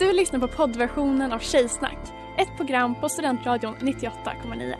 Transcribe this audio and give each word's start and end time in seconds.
Du 0.00 0.12
lyssnar 0.12 0.40
på 0.40 0.48
poddversionen 0.48 1.32
av 1.32 1.38
Tjejsnack, 1.38 1.98
ett 2.38 2.56
program 2.56 2.94
på 3.00 3.08
Studentradion 3.08 3.74
98,9. 3.76 4.74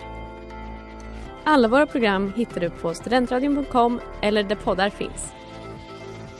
Alla 1.45 1.69
våra 1.69 1.87
program 1.87 2.33
hittar 2.37 2.61
du 2.61 2.71
på 2.71 2.95
studentradion.com 2.95 4.01
eller 4.23 4.43
där 4.43 4.57
poddar 4.57 4.91
finns. 4.91 5.33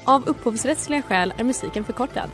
Av 0.05 0.29
upphovsrättsliga 0.29 1.03
skäl 1.03 1.35
är 1.37 1.45
musiken 1.45 1.85
förkortad. 1.85 2.31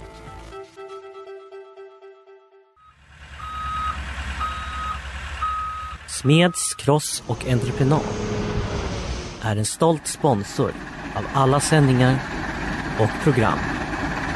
Smeds, 6.09 6.75
Cross 6.75 7.23
och 7.27 7.47
Entreprenad 7.47 8.01
är 9.43 9.57
en 9.57 9.67
stolt 9.67 10.07
sponsor 10.07 10.73
av 11.15 11.25
alla 11.35 11.61
sändningar 11.61 12.19
och 13.01 13.25
program 13.25 13.76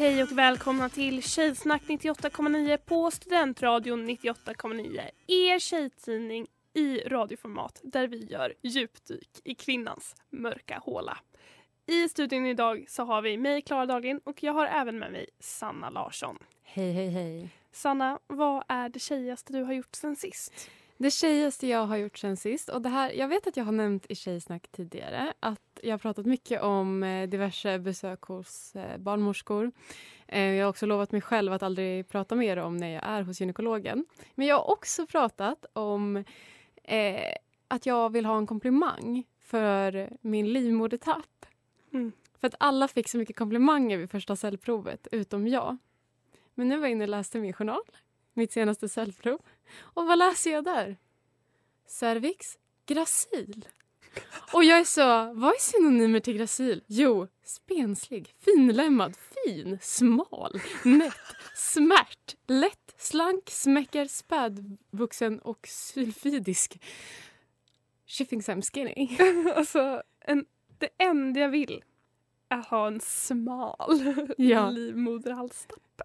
Hej 0.00 0.22
och 0.22 0.32
välkomna 0.32 0.88
till 0.88 1.22
Tjejsnack 1.22 1.82
98,9 1.82 2.76
på 2.76 3.10
Studentradion 3.10 4.08
98,9. 4.08 5.00
Er 5.26 5.58
tjejtidning 5.58 6.46
i 6.74 7.00
radioformat 7.00 7.80
där 7.82 8.08
vi 8.08 8.24
gör 8.24 8.54
djupdyk 8.62 9.30
i 9.44 9.54
kvinnans 9.54 10.16
mörka 10.30 10.78
håla. 10.78 11.18
I 11.86 12.08
studion 12.08 12.46
idag 12.46 12.84
så 12.88 13.04
har 13.04 13.22
vi 13.22 13.36
mig, 13.36 13.62
Klara 13.62 13.86
Dahlgren, 13.86 14.20
och 14.24 14.42
jag 14.42 14.52
har 14.52 14.66
även 14.66 14.98
med 14.98 15.12
mig 15.12 15.26
Sanna 15.40 15.90
Larsson. 15.90 16.38
Hej, 16.62 16.92
hej, 16.92 17.08
hej. 17.08 17.48
Sanna, 17.72 18.18
vad 18.26 18.64
är 18.68 18.88
det 18.88 18.98
tjejigaste 18.98 19.52
du 19.52 19.62
har 19.62 19.72
gjort 19.72 19.96
sen 19.96 20.16
sist? 20.16 20.70
Det 21.02 21.10
tjejigaste 21.10 21.66
jag 21.66 21.86
har 21.86 21.96
gjort 21.96 22.18
sen 22.18 22.36
sist, 22.36 22.68
och 22.68 22.82
det 22.82 22.88
här, 22.88 23.12
jag 23.12 23.28
vet 23.28 23.46
att 23.46 23.56
jag 23.56 23.64
har 23.64 23.72
nämnt 23.72 24.06
i 24.08 24.14
Tjejsnack 24.14 24.68
tidigare 24.68 25.32
att 25.40 25.80
jag 25.82 25.90
har 25.90 25.98
pratat 25.98 26.26
mycket 26.26 26.62
om 26.62 27.02
eh, 27.02 27.28
diverse 27.28 27.78
besök 27.78 28.22
hos 28.22 28.76
eh, 28.76 28.98
barnmorskor. 28.98 29.72
Eh, 30.26 30.42
jag 30.42 30.64
har 30.64 30.70
också 30.70 30.86
lovat 30.86 31.12
mig 31.12 31.20
själv 31.20 31.52
att 31.52 31.62
aldrig 31.62 32.08
prata 32.08 32.34
mer 32.34 32.56
om 32.56 32.76
när 32.76 32.88
jag 32.88 33.02
är 33.04 33.22
hos 33.22 33.40
gynekologen. 33.40 34.04
Men 34.34 34.46
jag 34.46 34.56
har 34.56 34.70
också 34.70 35.06
pratat 35.06 35.64
om 35.72 36.24
eh, 36.84 37.34
att 37.68 37.86
jag 37.86 38.12
vill 38.12 38.26
ha 38.26 38.38
en 38.38 38.46
komplimang 38.46 39.24
för 39.38 40.10
min 40.20 40.52
livmodertapp. 40.52 41.46
Mm. 41.92 42.12
För 42.40 42.46
att 42.46 42.54
alla 42.58 42.88
fick 42.88 43.08
så 43.08 43.18
mycket 43.18 43.36
komplimanger 43.36 43.98
vid 43.98 44.10
första 44.10 44.36
cellprovet, 44.36 45.08
utom 45.12 45.48
jag. 45.48 45.76
Men 46.54 46.68
nu 46.68 46.76
var 46.76 46.84
jag 46.84 46.92
inne 46.92 47.04
och 47.04 47.10
läste 47.10 47.38
min 47.38 47.52
journal, 47.52 47.82
mitt 48.34 48.52
senaste 48.52 48.88
cellprov. 48.88 49.38
Och 49.78 50.06
vad 50.06 50.18
läser 50.18 50.50
jag 50.50 50.64
där? 50.64 50.96
Cervix 51.86 52.58
gracil. 52.86 53.66
Och 54.52 54.64
jag 54.64 54.78
är 54.78 54.84
så, 54.84 55.32
vad 55.34 55.54
är 55.54 55.60
synonymer 55.60 56.20
till 56.20 56.36
gracil? 56.38 56.84
Jo, 56.86 57.28
spenslig, 57.44 58.34
finlemmad, 58.38 59.16
fin, 59.16 59.78
smal, 59.82 60.60
nätt, 60.84 61.14
smärt, 61.56 62.36
lätt, 62.46 62.94
slank, 62.96 63.50
smäcker, 63.50 64.06
spädvuxen 64.06 65.38
och 65.40 65.66
sylfidisk. 65.68 66.82
She 68.06 68.24
thinks 68.24 68.48
I'm 68.48 68.62
skinny. 68.72 69.16
alltså, 69.56 70.02
en, 70.20 70.46
det 70.78 70.88
enda 70.98 71.40
jag 71.40 71.48
vill 71.48 71.84
är 72.48 72.70
ha 72.70 72.86
en 72.86 73.00
smal 73.00 74.14
Ja. 74.38 74.70
livmoderhalstapp. 74.70 76.02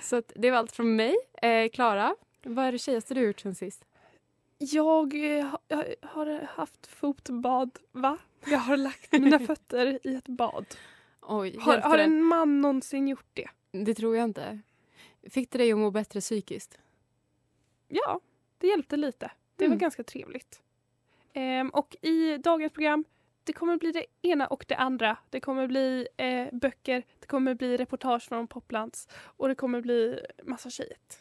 Så 0.00 0.22
det 0.34 0.50
var 0.50 0.58
allt 0.58 0.72
från 0.72 0.96
mig. 0.96 1.16
Eh, 1.42 1.68
Klara, 1.68 2.14
vad 2.42 2.64
är 2.64 2.72
det 2.72 2.78
tjejigaste 2.78 3.14
du 3.14 3.20
gjort 3.26 3.40
sen 3.40 3.54
sist? 3.54 3.84
Jag, 4.58 5.14
eh, 5.14 5.54
jag 5.68 5.84
har 6.02 6.40
haft 6.42 6.86
fotbad, 6.86 7.78
va? 7.92 8.18
Jag 8.46 8.58
har 8.58 8.76
lagt 8.76 9.12
mina 9.12 9.38
fötter 9.38 9.98
i 10.06 10.14
ett 10.14 10.28
bad. 10.28 10.66
Oj, 11.22 11.58
Har, 11.60 11.78
har 11.78 11.98
en 11.98 12.22
man 12.22 12.60
någonsin 12.60 13.08
gjort 13.08 13.26
det? 13.34 13.48
Det 13.72 13.94
tror 13.94 14.16
jag 14.16 14.24
inte. 14.24 14.58
Fick 15.30 15.50
det 15.50 15.58
dig 15.58 15.72
att 15.72 15.78
må 15.78 15.90
bättre 15.90 16.20
psykiskt? 16.20 16.78
Ja, 17.88 18.20
det 18.58 18.66
hjälpte 18.66 18.96
lite. 18.96 19.30
Det 19.56 19.64
var 19.64 19.66
Mm. 19.66 19.78
ganska 19.78 20.04
trevligt. 20.04 20.62
Ehm, 21.32 21.68
och 21.70 21.96
i 22.02 22.36
dagens 22.36 22.72
program, 22.72 23.04
det 23.48 23.52
kommer 23.52 23.76
bli 23.76 23.92
det 23.92 24.04
ena 24.22 24.46
och 24.46 24.64
det 24.68 24.74
andra. 24.74 25.16
Det 25.30 25.40
kommer 25.40 25.66
bli 25.66 26.08
eh, 26.16 26.46
böcker, 26.52 27.02
det 27.20 27.26
kommer 27.26 27.54
bli 27.54 27.76
reportage 27.76 28.28
från 28.28 28.48
Poplands 28.48 29.08
och 29.12 29.48
det 29.48 29.54
kommer 29.54 29.80
bli 29.80 30.20
massa 30.42 30.70
tjejet. 30.70 31.18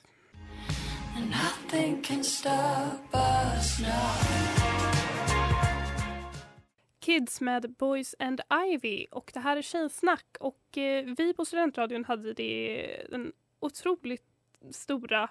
Kids 6.99 7.41
med 7.41 7.75
Boys 7.79 8.15
and 8.19 8.41
Ivy 8.67 9.05
och 9.11 9.31
det 9.33 9.39
här 9.39 9.57
är 9.57 9.61
Tjejsnack 9.61 10.37
och 10.39 10.77
eh, 10.77 11.05
vi 11.17 11.33
på 11.33 11.45
Studentradion 11.45 12.05
hade 12.05 12.33
det, 12.33 13.07
den 13.09 13.31
otroligt 13.59 14.25
stora 14.71 15.29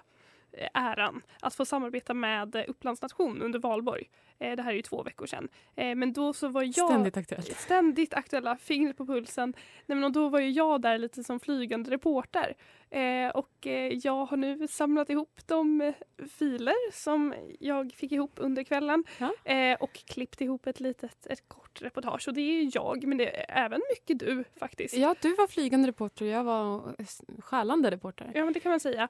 eh, 0.51 0.69
äran 0.73 1.21
att 1.41 1.55
få 1.55 1.65
samarbeta 1.65 2.13
med 2.13 2.55
eh, 2.55 2.63
Upplands 2.67 3.01
Nation 3.01 3.41
under 3.41 3.59
valborg. 3.59 4.09
Eh, 4.39 4.55
det 4.55 4.63
här 4.63 4.71
är 4.71 4.75
ju 4.75 4.81
två 4.81 5.03
veckor 5.03 5.25
sedan. 5.25 5.47
Eh, 5.75 5.95
men 5.95 6.13
då 6.13 6.33
så 6.33 6.47
var 6.47 6.63
jag 6.63 6.73
Ständigt 6.89 7.17
aktuellt. 7.17 7.57
ständigt 7.57 8.13
aktuella, 8.13 8.57
fingret 8.57 8.97
på 8.97 9.05
pulsen. 9.05 9.53
Nej, 9.85 9.97
men 9.97 10.11
då 10.13 10.29
var 10.29 10.39
ju 10.39 10.49
jag 10.49 10.81
där 10.81 10.97
lite 10.97 11.23
som 11.23 11.39
flygande 11.39 11.91
reporter. 11.91 12.55
Eh, 12.89 13.29
och 13.29 13.67
jag 14.03 14.25
har 14.25 14.37
nu 14.37 14.67
samlat 14.67 15.09
ihop 15.09 15.39
de 15.45 15.93
filer 16.39 16.91
som 16.91 17.33
jag 17.59 17.93
fick 17.93 18.11
ihop 18.11 18.33
under 18.35 18.63
kvällen 18.63 19.03
Ja. 19.17 19.31
och 19.79 19.93
klippt 19.93 20.41
ihop 20.41 20.67
ett 20.67 20.79
litet 20.79 21.25
ett 21.27 21.47
kort 21.49 21.81
reportage. 21.81 22.27
Och 22.27 22.33
det 22.33 22.41
är 22.41 22.69
jag, 22.73 23.03
men 23.07 23.17
det 23.17 23.39
är 23.51 23.65
även 23.65 23.81
mycket 23.89 24.19
du 24.19 24.43
faktiskt. 24.59 24.93
Ja, 24.97 25.15
du 25.21 25.35
var 25.35 25.47
flygande 25.47 25.87
reporter 25.87 26.25
och 26.25 26.31
jag 26.31 26.43
var 26.43 26.95
s- 26.99 27.21
skälande 27.39 27.91
reporter. 27.91 28.31
Ja, 28.35 28.43
men 28.43 28.53
det 28.53 28.59
kan 28.59 28.69
man 28.69 28.79
säga. 28.79 29.07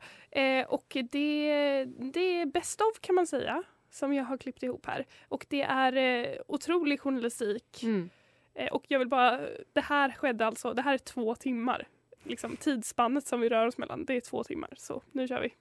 Och 0.67 0.87
det, 1.11 1.85
det 2.13 2.19
är 2.41 2.45
best 2.45 2.81
of 2.81 2.99
kan 3.01 3.15
man 3.15 3.27
säga 3.27 3.63
som 3.97 4.13
jag 4.13 4.23
har 4.23 4.37
klippt 4.37 4.63
ihop 4.63 4.85
här. 4.85 5.05
Och 5.27 5.45
det 5.49 5.61
är 5.61 5.95
eh, 5.95 6.39
otrolig 6.47 6.99
journalistik. 6.99 7.83
Mm. 7.83 8.09
Eh, 8.55 8.67
och 8.67 8.83
jag 8.87 8.99
vill 8.99 9.07
bara, 9.07 9.39
det 9.73 9.81
här 9.81 10.11
skedde 10.11 10.45
alltså, 10.45 10.73
det 10.73 10.81
här 10.81 10.93
är 10.93 10.97
två 10.97 11.35
timmar. 11.35 11.87
Liksom 12.23 12.55
tidsspannet 12.55 13.27
som 13.27 13.41
vi 13.41 13.49
rör 13.49 13.67
oss 13.67 13.77
mellan, 13.77 14.05
det 14.05 14.13
är 14.13 14.21
två 14.21 14.43
timmar. 14.43 14.73
Så 14.77 15.01
nu 15.11 15.27
kör 15.27 15.41
vi. 15.41 15.53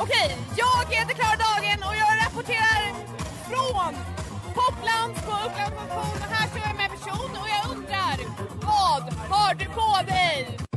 Okej, 0.00 0.36
jag 0.56 0.96
heter 0.96 1.14
Klara 1.14 1.36
Dagen 1.46 1.78
och 1.88 1.94
jag 2.02 2.12
rapporterar 2.24 2.82
från 3.48 3.94
Poplands 4.54 5.26
på 5.26 5.32
Upplands 5.46 6.28
här 6.38 6.48
står 6.48 6.60
jag 6.66 6.76
med 6.76 6.84
en 6.84 6.90
person 6.90 7.30
och 7.30 7.48
jag 7.48 7.76
undrar, 7.76 8.16
vad 8.62 9.12
har 9.30 9.54
du 9.54 9.64
på 9.64 10.06
dig? 10.12 10.67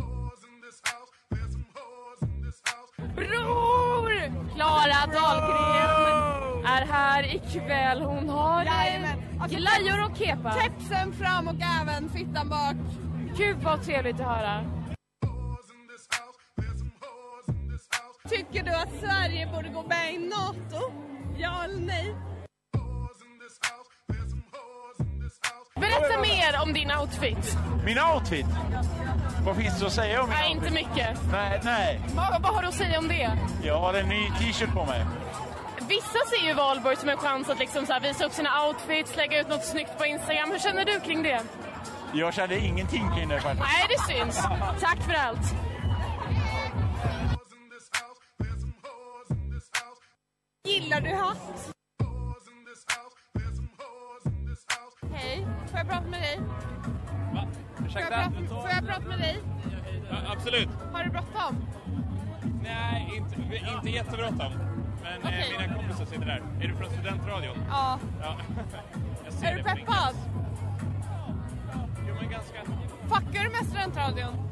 Bror! 3.21 4.11
Klara 4.55 5.05
Dahlgren 5.13 6.65
är 6.65 6.85
här 6.85 7.35
ikväll. 7.35 8.01
Hon 8.01 8.29
har. 8.29 8.67
Alltså, 9.41 9.57
glajjor 9.57 10.05
och 10.05 10.17
kepa. 10.17 10.55
Kepsen 10.61 11.13
fram 11.13 11.47
och 11.47 11.55
även 11.81 12.09
fittan 12.09 12.49
bak. 12.49 12.75
Gud 13.37 13.57
vad 13.63 13.83
trevligt 13.83 14.19
att 14.19 14.25
höra. 14.25 14.65
Tycker 18.29 18.63
du 18.63 18.71
att 18.71 18.89
Sverige 18.99 19.47
borde 19.55 19.69
gå 19.69 19.83
med 19.83 20.13
i 20.13 20.17
NATO? 20.17 20.91
Ja 21.37 21.63
eller 21.63 21.85
nej? 21.85 22.15
Berätta 25.75 26.21
mer 26.21 26.61
om 26.63 26.73
din 26.73 26.91
outfit. 26.91 27.57
Min 27.85 27.97
outfit? 27.99 28.45
Vad 29.45 29.55
finns 29.57 29.79
det 29.79 29.85
att 29.85 29.93
säga 29.93 30.23
om 30.23 30.29
min 30.29 30.37
Nej, 30.37 30.51
inte 30.51 30.71
mycket. 30.71 31.19
Nej, 31.31 31.61
nej. 31.63 32.01
Vad, 32.15 32.41
vad 32.41 32.53
har 32.55 32.61
du 32.61 32.67
att 32.67 32.73
säga 32.73 32.99
om 32.99 33.07
det? 33.07 33.37
Jag 33.63 33.79
har 33.79 33.93
en 33.93 34.09
ny 34.09 34.29
t-shirt 34.39 34.73
på 34.73 34.85
mig. 34.85 35.05
Vissa 35.89 36.19
ser 36.29 36.47
ju 36.47 36.53
valborg 36.53 36.95
som 36.95 37.09
en 37.09 37.17
chans 37.17 37.49
att 37.49 37.59
liksom 37.59 37.85
så 37.85 37.93
här 37.93 37.99
visa 37.99 38.25
upp 38.25 38.31
sina 38.33 38.67
outfits, 38.67 39.15
lägga 39.15 39.41
ut 39.41 39.49
något 39.49 39.65
snyggt 39.65 39.97
på 39.97 40.05
Instagram. 40.05 40.51
Hur 40.51 40.59
känner 40.59 40.85
du 40.85 40.99
kring 40.99 41.23
det? 41.23 41.41
Jag 42.13 42.33
kände 42.33 42.59
ingenting 42.59 43.11
kring 43.15 43.29
det 43.29 43.41
faktiskt. 43.41 43.67
Nej, 43.67 43.87
det 43.89 44.13
syns. 44.13 44.37
Tack 44.81 45.01
för 45.01 45.13
allt. 45.13 45.55
Gillar 50.67 51.01
du 51.01 51.09
hatt? 51.15 51.71
Hej, 55.13 55.47
får 55.69 55.77
jag 55.77 55.87
prata 55.89 56.07
med 56.07 56.21
dig? 56.21 56.39
Får 57.91 58.01
jag, 58.01 58.09
prata, 58.09 58.31
får 58.61 58.69
jag 58.69 58.87
prata 58.87 59.07
med 59.07 59.19
dig? 59.19 59.39
absolut. 60.27 60.69
Har 60.93 61.03
du 61.03 61.09
bråttom? 61.09 61.65
Nej, 62.63 63.13
inte 63.15 63.35
inte, 63.75 63.89
jättebråttom. 63.89 64.53
Men 65.03 65.33
eh, 65.33 65.45
mina 65.59 65.75
kompisar 65.75 66.05
sitter 66.05 66.25
där. 66.25 66.41
Är 66.61 66.67
du 66.67 66.75
från 66.75 66.89
studentradion? 66.89 67.57
Ja. 67.69 67.99
Ja. 68.21 68.37
Är 69.47 69.55
du 69.55 69.63
peppad? 69.63 70.15
Jo 72.07 72.15
men 72.21 72.29
ganska. 72.29 72.61
Fuckar 73.09 73.43
du 73.43 73.49
med 73.49 73.65
studentradion? 73.65 74.47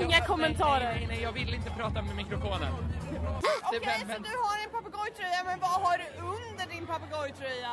Inga 0.00 0.20
kommentarer. 0.20 0.94
Nej, 0.94 1.06
nej, 1.08 1.22
jag 1.22 1.32
vill 1.32 1.54
inte 1.54 1.70
prata 1.70 2.02
med 2.02 2.16
mikrofonen. 2.16 2.72
Okej, 3.62 3.80
men- 4.06 4.16
så 4.16 4.22
du 4.22 4.36
har 4.46 4.56
en 4.64 4.70
papegojtröja, 4.72 5.42
men 5.44 5.60
vad 5.60 5.70
har 5.70 5.98
du 5.98 6.04
under 6.20 6.66
din 6.74 6.86
papegojtröja? 6.86 7.72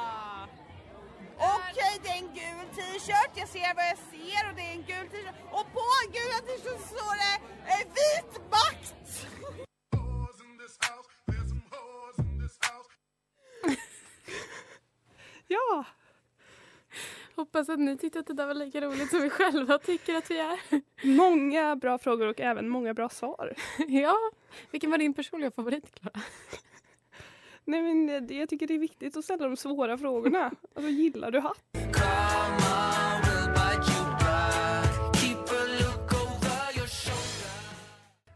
Okej, 1.38 2.00
det 2.04 2.10
är 2.10 2.18
en 2.18 2.34
gul 2.34 2.68
t-shirt. 2.76 3.32
Jag 3.36 3.48
ser 3.50 3.76
vad 3.76 3.86
jag 3.86 3.98
ser 3.98 4.50
och 4.50 4.56
det 4.56 4.62
är 4.62 4.72
en 4.72 4.84
gul 4.92 5.08
t-shirt. 5.12 5.36
Och 5.52 5.66
på 5.74 5.84
en 6.02 6.12
gula 6.12 6.40
t-shirt 6.48 6.80
så 6.82 6.88
står 6.88 7.16
det 7.24 7.36
eh, 7.72 7.80
vit 7.98 8.42
makt! 8.52 8.96
Ja, 15.48 15.86
Hoppas 17.36 17.70
att 17.70 17.80
ni 17.80 17.98
tyckte 17.98 18.20
att 18.20 18.28
det 18.28 18.34
där 18.34 18.48
var 18.48 18.54
lika 18.54 18.82
roligt 18.82 19.10
som 19.10 19.22
vi 19.22 19.30
själva 19.30 19.78
tycker 19.78 20.16
att 20.16 20.32
vi 20.32 20.40
är. 20.40 20.60
många 21.04 21.76
bra 21.76 21.98
frågor 21.98 22.28
och 22.28 22.40
även 22.40 22.70
många 22.70 22.94
bra 22.94 23.10
svar. 23.10 23.54
ja, 23.88 24.16
vilken 24.72 24.92
var 24.92 24.98
din 24.98 25.14
personliga 25.14 25.52
favorit, 25.52 26.00
Klara? 26.00 26.22
Nej, 27.66 27.82
men 27.82 28.10
eh, 28.30 28.38
jag 28.38 28.50
tycker 28.50 28.68
det 28.68 28.74
är 28.74 28.80
viktigt 28.80 29.18
att 29.18 29.24
ställa 29.24 29.46
de 29.48 29.58
svåra 29.58 29.98
frågorna. 29.98 30.52
Alltså, 30.76 30.90
gillar 30.90 31.32
du 31.32 31.40
hatt? 31.40 31.62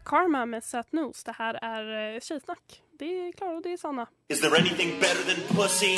Karma 0.06 0.46
med 0.46 0.64
Sat 0.64 0.92
Nose. 0.92 1.22
Det 1.26 1.32
här 1.32 1.54
är 1.62 2.16
eh, 2.16 2.20
Tjejsnack. 2.20 2.82
Det 3.00 3.06
är 3.06 3.32
Klara 3.32 3.56
och 3.56 3.62
det 3.62 3.74
är 3.74 3.78
Sanna. 3.78 4.08
Is 4.28 4.42
there 4.42 4.58
anything 4.60 5.00
better 5.00 5.24
than 5.34 5.58
pussy? 5.58 5.92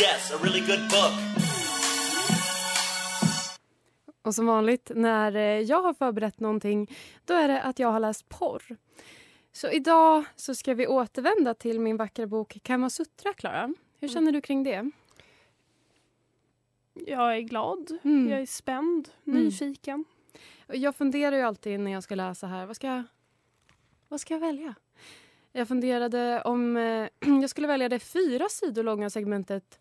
Yes, 0.00 0.32
a 0.34 0.38
really 0.42 0.60
good 0.60 0.80
book. 0.90 1.12
Och 4.22 4.34
som 4.34 4.46
vanligt 4.46 4.90
när 4.94 5.36
eh, 5.36 5.60
jag 5.60 5.82
har 5.82 5.94
förberett 5.94 6.40
någonting 6.40 6.96
då 7.24 7.34
är 7.34 7.48
det 7.48 7.62
att 7.62 7.78
jag 7.78 7.88
har 7.88 8.00
läst 8.00 8.28
porr. 8.28 8.76
Så 9.56 9.70
idag 9.70 10.24
så 10.36 10.54
ska 10.54 10.74
vi 10.74 10.86
återvända 10.86 11.54
till 11.54 11.80
min 11.80 11.96
vackra 11.96 12.26
bok 12.26 12.58
Kama 12.62 12.90
Sutra, 12.90 13.32
Klara. 13.32 13.74
Hur 14.00 14.08
känner 14.08 14.32
du 14.32 14.40
kring 14.40 14.62
det? 14.62 14.90
Jag 16.94 17.36
är 17.36 17.40
glad, 17.40 17.98
Mm. 18.04 18.28
jag 18.30 18.40
är 18.40 18.46
spänd, 18.46 19.08
Mm. 19.26 19.44
nyfiken. 19.44 20.04
Jag 20.66 20.96
funderar 20.96 21.36
ju 21.36 21.42
alltid 21.42 21.80
när 21.80 21.90
jag 21.90 22.02
ska 22.02 22.14
läsa 22.14 22.46
här. 22.46 22.66
Vad 22.66 22.76
ska 22.76 22.86
jag, 22.86 23.02
vad 24.08 24.20
ska 24.20 24.34
jag 24.34 24.40
välja? 24.40 24.74
Jag 25.52 25.68
funderade 25.68 26.42
om 26.42 26.76
eh, 26.76 27.08
jag 27.40 27.50
skulle 27.50 27.66
välja 27.66 27.88
det 27.88 27.98
fyra 27.98 28.48
sidor 28.48 28.82
långa 28.82 29.10
segmentet 29.10 29.80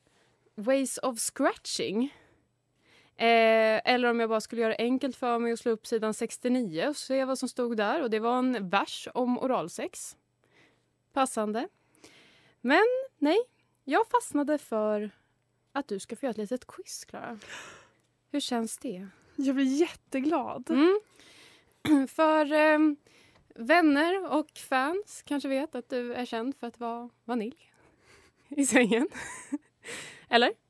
Ways 0.56 0.98
of 0.98 1.20
scratching. 1.20 2.14
Eh, 3.18 3.82
eller 3.94 4.10
om 4.10 4.20
jag 4.20 4.30
bara 4.30 4.42
skulle 4.42 4.62
göra 4.62 4.76
enkelt 4.78 5.16
för 5.16 5.40
mig 5.40 5.54
och 5.54 5.60
slå 5.60 5.72
upp 5.72 5.88
sidan 5.88 6.14
69 6.14 6.88
och 6.88 6.98
se 6.98 7.26
vad 7.26 7.40
som 7.40 7.50
stod 7.50 7.78
där. 7.78 8.02
Och 8.02 8.10
Det 8.10 8.20
var 8.20 8.40
en 8.40 8.70
vers 8.70 9.08
om 9.14 9.40
oralsex. 9.40 10.18
Passande. 11.14 11.68
Men 12.62 12.86
nej, 13.18 13.38
jag 13.84 14.08
fastnade 14.08 14.58
för 14.58 15.12
att 15.72 15.88
du 15.88 16.00
ska 16.00 16.16
få 16.16 16.26
göra 16.26 16.32
ett 16.32 16.38
litet 16.38 16.68
quiz, 16.68 17.06
Klara. 17.06 17.40
Hur 18.32 18.40
känns 18.40 18.78
det? 18.78 19.08
Jag 19.36 19.56
blir 19.56 19.80
jätteglad. 19.80 20.70
Mm. 20.70 21.00
För 22.08 22.54
eh, 22.54 22.80
vänner 23.56 24.34
och 24.34 24.58
fans 24.58 25.24
kanske 25.26 25.50
vet 25.50 25.76
att 25.76 25.90
du 25.90 26.14
är 26.14 26.26
känd 26.26 26.56
för 26.56 26.68
att 26.68 26.80
vara 26.80 27.10
vanilj 27.24 27.72
i 28.50 28.66
sängen. 28.66 29.08
Eller? 30.30 30.65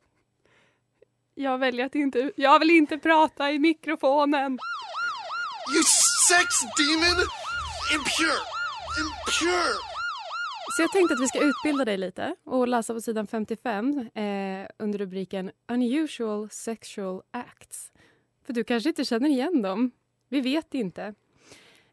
Jag 1.38 1.58
väljer 1.58 1.86
att 1.86 1.96
inte... 1.96 2.32
Jag 2.36 2.60
vill 2.60 2.70
inte 2.70 2.98
prata 2.98 3.52
i 3.52 3.60
mikrofonen. 3.60 4.52
You 5.76 5.84
sex 6.30 6.62
demon! 6.78 7.20
Impure! 7.96 8.40
Impure! 9.02 9.74
Så 10.76 10.82
jag 10.82 10.92
tänkte 10.92 11.14
att 11.14 11.22
vi 11.22 11.28
ska 11.28 11.40
utbilda 11.40 11.86
dig 11.86 11.98
lite 11.98 12.36
och 12.44 12.68
läsa 12.68 12.94
på 12.94 13.02
sidan 13.02 13.28
55 13.28 14.10
eh, 14.14 14.68
under 14.80 15.00
rubriken 15.00 15.52
Unusual 15.68 16.50
sexual 16.50 17.22
acts. 17.32 17.92
För 18.46 18.54
du 18.54 18.64
kanske 18.64 18.90
inte 18.90 19.06
känner 19.06 19.30
igen 19.30 19.62
dem. 19.62 19.92
Vi 20.30 20.42
vet 20.42 20.74
inte. 20.74 21.04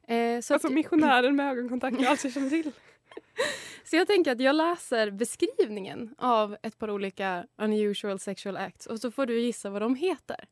Eh, 0.09 0.41
så, 0.41 0.55
Alltså 0.55 0.69
att, 0.69 0.75
missionären 0.75 1.37
med 1.37 1.51
ögonkontakt, 1.51 2.01
jag 2.01 2.11
alltid 2.11 2.35
känner 2.35 2.51
till. 2.51 2.73
så 3.85 3.97
jag 3.97 4.07
tänker 4.07 4.33
att 4.33 4.41
jag 4.41 4.57
läser 4.57 5.11
beskrivningen 5.11 6.15
av 6.19 6.57
ett 6.63 6.79
par 6.79 6.91
olika 6.91 7.47
unusual 7.57 8.19
sexual 8.19 8.57
acts 8.57 8.87
och 8.87 9.01
så 9.01 9.11
får 9.11 9.27
du 9.27 9.41
gissa 9.41 9.71
vad 9.71 9.83
de 9.83 9.95
heter. 9.95 10.45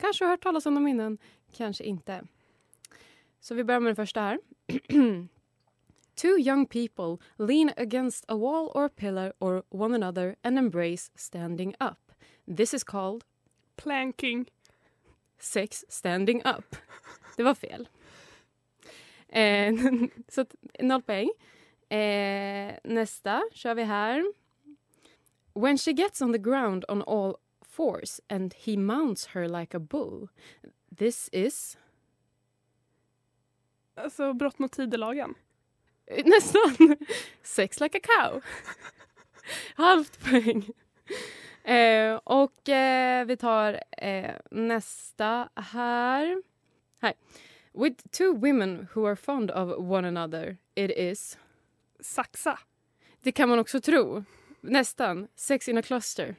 Kanske 0.00 0.24
har 0.24 0.30
hört 0.30 0.42
talas 0.42 0.66
om 0.66 0.74
dem 0.74 0.86
innan, 0.86 1.18
kanske 1.52 1.84
inte. 1.84 2.22
Så 3.40 3.54
vi 3.54 3.64
börjar 3.64 3.80
med 3.80 3.88
den 3.88 3.96
första 3.96 4.20
här. 4.20 4.38
Two 6.14 6.38
young 6.38 6.66
people 6.66 7.16
lean 7.38 7.70
against 7.76 8.24
a 8.28 8.36
wall 8.36 8.70
or 8.74 8.88
pillar 8.88 9.32
or 9.38 9.62
one 9.68 9.94
another 9.94 10.36
and 10.42 10.58
embrace 10.58 11.10
standing 11.14 11.74
up. 11.80 12.12
This 12.56 12.74
is 12.74 12.84
called 12.84 13.24
Planking. 13.76 14.46
sex 15.44 15.84
standing 15.88 16.42
up. 16.44 16.76
Det 17.36 17.42
var 17.42 17.54
fel. 17.54 17.88
Eh, 19.28 19.74
så 20.28 20.46
noll 20.78 21.02
poäng. 21.02 21.30
Eh, 21.94 22.74
nästa 22.84 23.42
kör 23.52 23.74
vi 23.74 23.82
här. 23.82 24.32
When 25.54 25.78
she 25.78 25.92
gets 25.92 26.22
on 26.22 26.32
the 26.32 26.38
ground 26.38 26.84
on 26.88 27.02
all 27.02 27.36
fours 27.62 28.20
and 28.28 28.54
he 28.54 28.76
mounts 28.76 29.26
her 29.26 29.48
like 29.48 29.76
a 29.76 29.80
bull. 29.80 30.28
This 30.96 31.28
is... 31.32 31.78
Alltså 33.94 34.32
brott 34.32 34.58
mot 34.58 34.72
tidelagen. 34.72 35.34
Eh, 36.06 36.26
Nästan. 36.26 36.96
Sex 37.42 37.80
like 37.80 37.98
a 37.98 38.00
cow. 38.02 38.42
Halvt 39.74 40.24
poäng. 40.24 40.70
Eh, 41.64 42.20
och 42.24 42.68
eh, 42.68 43.24
vi 43.24 43.36
tar 43.36 43.80
eh, 43.98 44.34
nästa 44.50 45.48
här. 45.54 46.42
här. 47.00 47.14
With 47.72 48.08
two 48.10 48.32
women 48.32 48.88
who 48.94 49.06
are 49.06 49.16
fond 49.16 49.50
of 49.50 49.78
one 49.78 50.08
another 50.08 50.56
it 50.74 50.90
is... 50.90 51.38
Saxa. 52.04 52.58
Det 53.22 53.32
kan 53.32 53.48
man 53.48 53.58
också 53.58 53.80
tro. 53.80 54.24
Nästan. 54.60 55.28
Sex 55.36 55.68
in 55.68 55.78
a 55.78 55.82
cluster. 55.82 56.36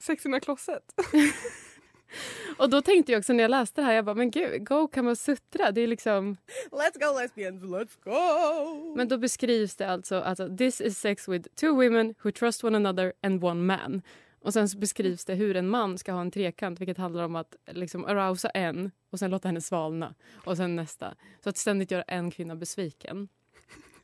Sex 0.00 0.26
in 0.26 0.34
a 0.34 0.40
closet. 0.40 0.94
Och 2.58 2.70
då 2.70 2.82
tänkte 2.82 3.12
jag 3.12 3.18
också 3.18 3.32
när 3.32 3.44
jag 3.44 3.50
läste 3.50 3.80
det 3.80 3.84
här, 3.84 3.94
jag 3.94 4.04
bara 4.04 4.14
men 4.14 4.30
gud, 4.30 4.66
go 4.66 4.88
Kama 4.88 5.14
Sutra, 5.14 5.70
det 5.72 5.80
är 5.80 5.86
liksom... 5.86 6.36
Let's 6.70 6.98
go 7.00 7.20
lesbians, 7.20 7.62
let's 7.62 7.96
go! 8.04 8.94
Men 8.96 9.08
då 9.08 9.18
beskrivs 9.18 9.76
det 9.76 9.90
alltså, 9.90 10.20
alltså 10.20 10.56
this 10.56 10.80
is 10.80 10.98
sex 10.98 11.28
with 11.28 11.48
two 11.54 11.70
women 11.70 12.14
who 12.22 12.32
trust 12.32 12.64
one 12.64 12.76
another 12.76 13.12
and 13.22 13.44
one 13.44 13.62
man. 13.62 14.02
Och 14.40 14.52
sen 14.52 14.68
så 14.68 14.78
beskrivs 14.78 15.24
det 15.24 15.34
hur 15.34 15.56
en 15.56 15.68
man 15.68 15.98
ska 15.98 16.12
ha 16.12 16.20
en 16.20 16.30
trekant 16.30 16.80
vilket 16.80 16.98
handlar 16.98 17.24
om 17.24 17.36
att 17.36 17.56
liksom 17.66 18.04
arousa 18.04 18.48
en 18.50 18.90
och 19.10 19.18
sen 19.18 19.30
låta 19.30 19.48
henne 19.48 19.60
svalna 19.60 20.14
och 20.44 20.56
sen 20.56 20.76
nästa. 20.76 21.14
Så 21.44 21.48
att 21.48 21.56
ständigt 21.56 21.90
göra 21.90 22.02
en 22.02 22.30
kvinna 22.30 22.56
besviken. 22.56 23.28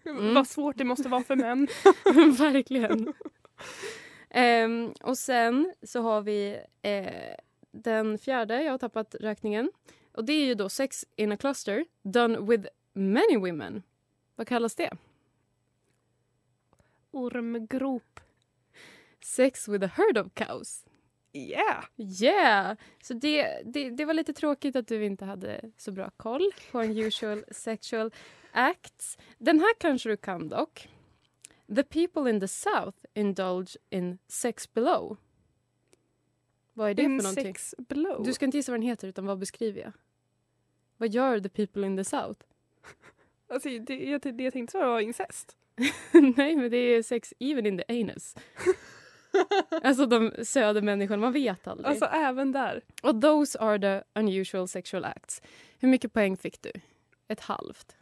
Mm. 0.06 0.34
Vad 0.34 0.48
svårt 0.48 0.76
det 0.76 0.84
måste 0.84 1.08
vara 1.08 1.22
för 1.22 1.36
män. 1.36 1.68
Verkligen. 2.38 3.12
Ehm, 4.30 4.92
och 5.00 5.18
sen 5.18 5.74
så 5.82 6.02
har 6.02 6.22
vi 6.22 6.60
eh, 6.82 7.36
den 7.70 8.18
fjärde, 8.18 8.62
jag 8.62 8.70
har 8.70 8.78
tappat 8.78 9.14
räkningen. 9.20 9.70
Och 10.12 10.24
det 10.24 10.32
är 10.32 10.44
ju 10.44 10.54
då 10.54 10.68
sex 10.68 11.04
in 11.16 11.32
a 11.32 11.36
cluster 11.36 11.84
done 12.02 12.40
with 12.40 12.68
many 12.92 13.36
women. 13.36 13.82
Vad 14.36 14.48
kallas 14.48 14.74
det? 14.74 14.90
Ormgrop. 17.10 18.20
Sex 19.24 19.68
with 19.68 19.84
a 19.84 19.90
herd 19.96 20.18
of 20.18 20.32
cows. 20.34 20.84
Yeah! 21.32 21.84
Yeah! 21.96 22.76
Så 23.02 23.14
det, 23.14 23.62
det, 23.64 23.90
det 23.90 24.04
var 24.04 24.14
lite 24.14 24.32
tråkigt 24.32 24.76
att 24.76 24.88
du 24.88 25.04
inte 25.04 25.24
hade 25.24 25.60
så 25.76 25.92
bra 25.92 26.10
koll 26.16 26.50
på 26.72 26.82
unusual 26.82 27.44
sexual 27.50 28.12
acts. 28.54 29.18
Den 29.38 29.60
här 29.60 29.74
kanske 29.78 30.08
du 30.08 30.16
kan 30.16 30.48
dock. 30.48 30.88
The 31.76 31.82
people 31.82 32.30
in 32.30 32.40
the 32.40 32.48
south 32.48 32.98
indulge 33.14 33.76
in 33.90 34.18
sex 34.28 34.72
below. 34.74 35.16
Vad 36.72 36.90
är 36.90 36.94
det 36.94 37.02
In 37.02 37.18
för 37.18 37.22
någonting? 37.22 37.44
sex 37.44 37.74
below. 37.78 38.24
Du 38.24 38.32
ska 38.32 38.44
inte 38.44 38.56
gissa 38.56 38.72
vad 38.72 38.80
den 38.80 38.88
heter 38.88 39.08
utan 39.08 39.26
vad 39.26 39.38
beskriver 39.38 39.80
jag? 39.80 39.92
Vad 40.96 41.08
gör 41.08 41.40
the 41.40 41.48
people 41.48 41.86
in 41.86 41.96
the 41.96 42.04
south? 42.04 42.40
Alltså, 43.48 43.68
det, 43.68 43.94
jag, 43.94 44.20
det 44.20 44.44
jag 44.44 44.52
tänkte 44.52 44.78
var 44.78 45.00
incest. 45.00 45.56
Nej 46.36 46.56
men 46.56 46.70
det 46.70 46.76
är 46.76 47.02
sex 47.02 47.34
even 47.38 47.66
in 47.66 47.78
the 47.78 48.00
anus. 48.00 48.34
alltså 49.82 50.06
de 50.06 50.32
södermänniskorna, 50.44 51.20
man 51.20 51.32
vet 51.32 51.66
aldrig. 51.66 51.86
Alltså 51.86 52.04
även 52.04 52.52
där. 52.52 52.84
Och 53.02 53.22
those 53.22 53.58
are 53.58 53.78
the 53.78 54.20
unusual 54.20 54.68
sexual 54.68 55.04
acts. 55.04 55.42
Hur 55.78 55.88
mycket 55.88 56.12
poäng 56.12 56.36
fick 56.36 56.62
du? 56.62 56.72
ett 57.28 57.40
halvt. 57.40 57.96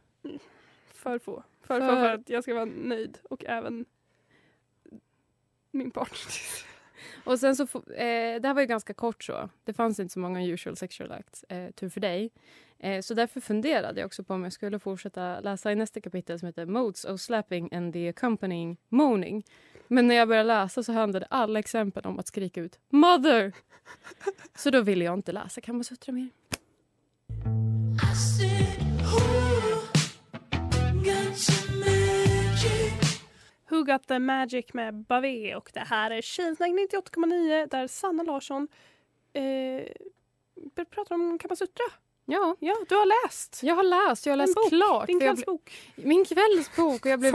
För 0.92 1.18
få. 1.18 1.42
För, 1.60 1.80
För- 1.80 1.88
få 1.88 1.94
för 1.94 2.14
att 2.14 2.28
jag 2.28 2.42
ska 2.42 2.54
vara 2.54 2.64
nöjd 2.64 3.18
och 3.22 3.44
även 3.44 3.84
min 5.70 5.90
partner. 5.90 6.32
Och 7.24 7.38
sen 7.38 7.56
så, 7.56 7.62
eh, 7.62 8.40
det 8.40 8.46
här 8.48 8.54
var 8.54 8.60
ju 8.60 8.66
ganska 8.66 8.94
kort 8.94 9.24
så. 9.24 9.48
Det 9.64 9.72
fanns 9.72 10.00
inte 10.00 10.12
så 10.12 10.18
många 10.18 10.44
usual 10.44 10.76
sexual 10.76 11.12
acts, 11.12 11.44
eh, 11.44 11.70
tur 11.70 11.88
för 11.88 12.00
dig. 12.00 12.30
Eh, 12.78 13.00
så 13.00 13.14
därför 13.14 13.40
funderade 13.40 14.00
jag 14.00 14.06
också 14.06 14.24
på 14.24 14.34
om 14.34 14.42
jag 14.44 14.52
skulle 14.52 14.78
fortsätta 14.78 15.40
läsa 15.40 15.72
i 15.72 15.74
nästa 15.74 16.00
kapitel 16.00 16.38
som 16.38 16.46
heter 16.46 16.66
Modes 16.66 17.04
of 17.04 17.20
slapping 17.20 17.74
and 17.74 17.92
the 17.92 18.08
accompanying 18.08 18.76
moaning. 18.88 19.44
Men 19.88 20.08
när 20.08 20.14
jag 20.14 20.28
började 20.28 20.46
läsa 20.46 20.82
så 20.82 20.92
handlade 20.92 21.26
alla 21.30 21.58
exempel 21.58 22.06
om 22.06 22.18
att 22.18 22.26
skrika 22.26 22.60
ut 22.60 22.78
mother. 22.88 23.52
Så 24.54 24.70
då 24.70 24.80
ville 24.80 25.04
jag 25.04 25.14
inte 25.14 25.32
läsa 25.32 25.60
Kamasutra 25.60 26.12
mer. 26.12 26.28
Who 33.72 33.84
got 33.84 34.06
the 34.06 34.18
magic 34.18 34.74
med 34.74 34.94
Bavé 34.94 35.54
och 35.54 35.70
det 35.74 35.80
här 35.80 36.10
är 36.10 36.20
Tjejsnack 36.22 36.70
98,9 36.70 37.66
där 37.70 37.86
Sanna 37.86 38.22
Larsson 38.22 38.68
eh, 39.32 39.82
pratar 40.90 41.14
om 41.14 41.38
Kamasutra. 41.38 41.84
Ja, 42.24 42.56
Ja, 42.60 42.76
du 42.88 42.94
har 42.94 43.24
läst. 43.26 43.60
jag 43.62 43.74
har 43.74 43.82
läst. 44.08 44.26
Jag 44.26 44.32
har 44.32 44.36
läst 44.36 44.54
bok, 44.54 44.68
klart. 44.68 45.06
Din 45.06 45.20
kvällsbok, 45.20 45.72
ble- 45.96 46.06
min 46.06 46.24
kvällsbok. 46.24 47.06
Och 47.06 47.10
jag 47.10 47.20
blev 47.20 47.34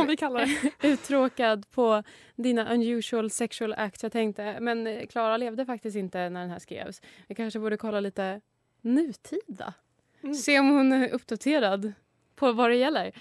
uttråkad 0.84 1.70
på 1.72 2.04
dina 2.36 2.74
unusual 2.74 3.30
sexual 3.32 3.74
acts. 3.74 4.04
Jag 4.04 4.12
tänkte, 4.12 4.58
men 4.60 4.88
eh, 4.88 5.06
Klara 5.08 5.38
levde 5.38 5.66
faktiskt 5.66 5.98
inte 5.98 6.30
när 6.30 6.42
den 6.42 6.50
här 6.50 6.60
skrevs. 6.60 7.02
Vi 7.28 7.36
kanske 7.36 7.60
borde 7.60 7.78
kolla 7.78 8.00
lite 8.00 8.42
nutida. 8.82 9.74
Mm. 10.22 10.36
Se 10.36 10.60
om 10.60 10.70
hon 10.70 10.92
är 10.92 11.10
uppdaterad 11.10 11.94
på 12.36 12.52
vad 12.52 12.70
det 12.70 12.76
gäller. 12.76 13.12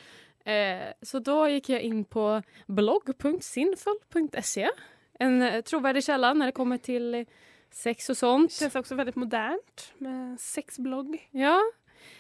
Eh, 0.46 0.92
så 1.02 1.18
då 1.18 1.48
gick 1.48 1.68
jag 1.68 1.80
in 1.80 2.04
på 2.04 2.42
blogg.sinful.se. 2.66 4.70
En 5.18 5.42
eh, 5.42 5.60
trovärdig 5.60 6.04
källa 6.04 6.34
när 6.34 6.46
det 6.46 6.52
kommer 6.52 6.78
till 6.78 7.26
sex 7.70 8.10
och 8.10 8.16
sånt. 8.16 8.52
Känns 8.52 8.74
också 8.74 8.94
väldigt 8.94 9.16
modernt 9.16 9.92
med 9.98 10.40
sexblogg. 10.40 11.28
Ja. 11.30 11.60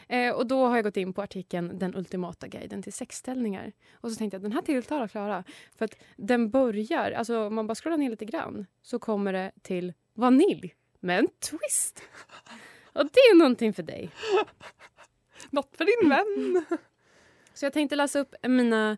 Eh, 0.08 0.34
och 0.34 0.46
då 0.46 0.66
har 0.66 0.76
jag 0.76 0.84
gått 0.84 0.96
in 0.96 1.12
på 1.12 1.22
artikeln 1.22 1.78
Den 1.78 1.94
ultimata 1.94 2.46
guiden 2.46 2.82
till 2.82 2.92
sexställningar. 2.92 3.72
Och 3.92 4.10
så 4.10 4.16
tänkte 4.16 4.34
jag 4.34 4.42
den 4.42 4.52
här 4.52 4.62
tilltalar 4.62 5.08
Klara. 5.08 5.44
För 5.78 5.84
att 5.84 5.96
den 6.16 6.50
börjar, 6.50 7.12
alltså 7.12 7.46
om 7.46 7.54
man 7.54 7.66
bara 7.66 7.74
scrollar 7.74 7.96
ner 7.96 8.10
lite 8.10 8.24
grann 8.24 8.66
så 8.82 8.98
kommer 8.98 9.32
det 9.32 9.52
till 9.62 9.92
vanilj 10.14 10.74
med 11.00 11.18
en 11.18 11.28
twist. 11.28 12.02
Och 12.92 13.04
det 13.04 13.20
är 13.20 13.38
någonting 13.38 13.72
för 13.72 13.82
dig. 13.82 14.10
Något 15.50 15.76
för 15.76 15.84
din 15.84 16.08
vän. 16.10 16.64
Så 17.56 17.66
jag 17.66 17.72
tänkte 17.72 17.96
läsa 17.96 18.18
upp 18.18 18.34
mina 18.42 18.96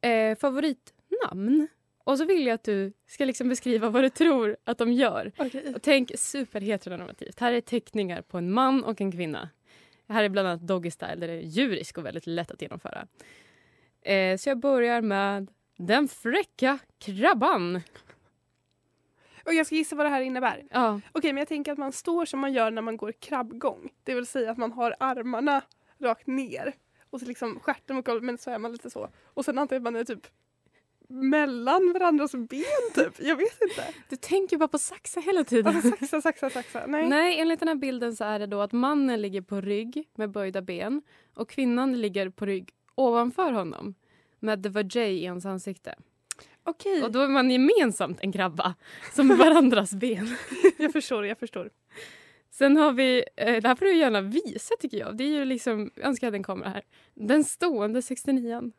eh, 0.00 0.38
favoritnamn. 0.38 1.68
Och 2.04 2.18
så 2.18 2.24
vill 2.24 2.46
jag 2.46 2.54
att 2.54 2.64
du 2.64 2.92
ska 3.06 3.24
liksom 3.24 3.48
beskriva 3.48 3.88
vad 3.88 4.02
du 4.02 4.10
tror 4.10 4.56
att 4.64 4.78
de 4.78 4.92
gör. 4.92 5.32
Okej. 5.36 5.74
Och 5.74 5.82
tänk 5.82 6.12
superheteronormativt. 6.16 7.40
Här 7.40 7.52
är 7.52 7.60
teckningar 7.60 8.22
på 8.22 8.38
en 8.38 8.52
man 8.52 8.84
och 8.84 9.00
en 9.00 9.12
kvinna. 9.12 9.48
Här 10.08 10.24
är 10.24 10.28
bland 10.28 10.48
annat 10.48 10.60
Doggy 10.60 10.90
Style 10.90 11.14
där 11.14 11.28
det 11.28 11.34
är 11.34 11.40
djurisk 11.40 11.98
och 11.98 12.06
väldigt 12.06 12.26
lätt 12.26 12.50
att 12.50 12.62
genomföra. 12.62 13.06
Eh, 14.02 14.36
så 14.36 14.48
jag 14.48 14.58
börjar 14.58 15.00
med 15.00 15.50
den 15.76 16.08
fräcka 16.08 16.78
krabban. 16.98 17.80
Och 19.44 19.54
jag 19.54 19.66
ska 19.66 19.74
gissa 19.74 19.96
vad 19.96 20.06
det 20.06 20.10
här 20.10 20.20
innebär. 20.20 20.64
Ja, 20.70 21.00
Okej, 21.12 21.32
men 21.32 21.40
jag 21.40 21.48
tänker 21.48 21.72
att 21.72 21.78
man 21.78 21.92
står 21.92 22.24
som 22.24 22.40
man 22.40 22.52
gör 22.52 22.70
när 22.70 22.82
man 22.82 22.96
går 22.96 23.12
krabbgång. 23.12 23.88
Det 24.04 24.14
vill 24.14 24.26
säga 24.26 24.50
att 24.50 24.58
man 24.58 24.72
har 24.72 24.96
armarna 25.00 25.62
rakt 25.98 26.26
ner 26.26 26.74
och 27.16 27.20
så 27.20 27.26
liksom 27.26 27.60
stjärten 27.60 27.96
mot 27.96 28.04
golvet 28.04 28.24
men 28.24 28.38
så 28.38 28.50
är 28.50 28.58
man 28.58 28.72
lite 28.72 28.90
så. 28.90 29.08
Och 29.24 29.44
sen 29.44 29.58
antar 29.58 29.76
jag 29.76 29.80
att 29.80 29.84
man 29.84 29.96
är 29.96 30.04
typ 30.04 30.26
mellan 31.08 31.92
varandras 31.92 32.32
ben 32.32 32.64
typ. 32.94 33.14
Jag 33.18 33.36
vet 33.36 33.62
inte. 33.62 33.84
du 34.08 34.16
tänker 34.16 34.56
bara 34.56 34.68
på 34.68 34.78
saxa 34.78 35.20
hela 35.20 35.44
tiden. 35.44 35.76
Alltså, 35.76 35.90
saxa, 35.90 36.20
saxa, 36.20 36.50
saxa. 36.50 36.86
Nej. 36.86 37.08
Nej, 37.08 37.40
enligt 37.40 37.60
den 37.60 37.68
här 37.68 37.74
bilden 37.74 38.16
så 38.16 38.24
är 38.24 38.38
det 38.38 38.46
då 38.46 38.60
att 38.60 38.72
mannen 38.72 39.22
ligger 39.22 39.40
på 39.40 39.60
rygg 39.60 40.08
med 40.14 40.30
böjda 40.30 40.62
ben 40.62 41.02
och 41.34 41.50
kvinnan 41.50 42.00
ligger 42.00 42.30
på 42.30 42.46
rygg 42.46 42.70
ovanför 42.94 43.52
honom 43.52 43.94
med 44.40 44.62
the 44.62 44.68
vajay 44.68 45.22
i 45.22 45.26
hans 45.26 45.46
ansikte. 45.46 45.94
Okej, 46.64 47.02
Och 47.02 47.12
då 47.12 47.20
är 47.20 47.28
man 47.28 47.50
gemensamt 47.50 48.18
en 48.20 48.32
krabba 48.32 48.74
som 49.12 49.28
varandras 49.28 49.90
ben. 49.94 50.36
jag 50.78 50.92
förstår, 50.92 51.26
jag 51.26 51.38
förstår. 51.38 51.70
Sen 52.58 52.76
har 52.76 52.92
vi, 52.92 53.24
eh, 53.36 53.62
det 53.62 53.68
här 53.68 53.74
får 53.74 53.86
du 53.86 53.96
gärna 53.96 54.20
visa 54.20 54.74
tycker 54.80 54.98
jag. 54.98 55.16
Det 55.16 55.24
är 55.24 55.28
ju 55.28 55.44
liksom, 55.44 55.90
jag 55.94 56.04
önskar 56.06 56.26
jag 56.26 56.28
hade 56.28 56.36
en 56.36 56.42
kamera 56.42 56.68
här. 56.68 56.82
Den 57.14 57.44
stående 57.44 58.02
69 58.02 58.72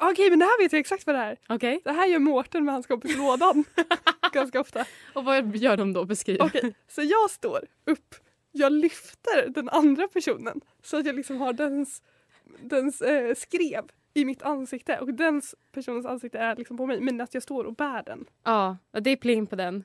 Okej, 0.00 0.30
men 0.30 0.38
det 0.38 0.44
här 0.44 0.62
vet 0.62 0.72
jag 0.72 0.80
exakt 0.80 1.06
vad 1.06 1.16
det 1.16 1.20
är. 1.20 1.38
Okej. 1.48 1.80
Det 1.84 1.92
här 1.92 2.06
gör 2.06 2.18
Mårten 2.18 2.64
med 2.64 2.74
hans 2.74 2.86
kompis 2.86 3.16
Lådan. 3.16 3.64
Ganska 4.32 4.60
ofta. 4.60 4.84
Och 5.14 5.24
vad 5.24 5.56
gör 5.56 5.76
de 5.76 5.92
då? 5.92 6.04
Beskriv. 6.04 6.42
Okej, 6.42 6.74
så 6.88 7.02
jag 7.02 7.30
står 7.30 7.64
upp. 7.84 8.14
Jag 8.52 8.72
lyfter 8.72 9.48
den 9.48 9.68
andra 9.68 10.08
personen 10.08 10.60
så 10.82 10.96
att 10.96 11.06
jag 11.06 11.14
liksom 11.16 11.40
har 11.40 11.52
dens, 11.52 12.02
dens 12.60 13.00
eh, 13.00 13.34
skrev 13.34 13.84
i 14.14 14.24
mitt 14.24 14.42
ansikte 14.42 14.98
och 14.98 15.14
dens 15.14 15.54
personens 15.72 16.06
ansikte 16.06 16.38
är 16.38 16.56
liksom 16.56 16.76
på 16.76 16.86
mig 16.86 17.00
men 17.00 17.20
att 17.20 17.34
jag 17.34 17.42
står 17.42 17.64
och 17.64 17.74
bär 17.74 18.02
den. 18.02 18.24
Ja, 18.44 18.76
det 19.00 19.10
är 19.10 19.16
pling 19.16 19.46
på 19.46 19.56
den. 19.56 19.84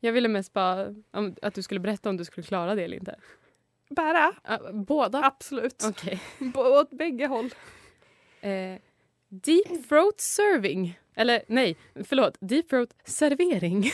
Jag 0.00 0.12
ville 0.12 0.28
mest 0.28 0.52
bara 0.52 0.94
om, 1.10 1.36
att 1.42 1.54
du 1.54 1.62
skulle 1.62 1.80
berätta 1.80 2.08
om 2.10 2.16
du 2.16 2.24
skulle 2.24 2.46
klara 2.46 2.74
det 2.74 2.84
eller 2.84 2.96
inte. 2.96 3.14
Bära? 3.90 4.34
Båda? 4.72 5.24
Absolut. 5.24 5.84
Okej. 5.88 6.22
B- 6.38 6.60
åt 6.60 6.90
bägge 6.90 7.26
håll. 7.26 7.54
Eh, 8.40 8.76
deep 9.28 9.88
throat 9.88 10.20
serving. 10.20 10.98
Eller 11.14 11.42
nej, 11.48 11.76
förlåt. 12.04 12.36
Deep 12.40 12.68
throat 12.68 12.94
servering. 13.04 13.84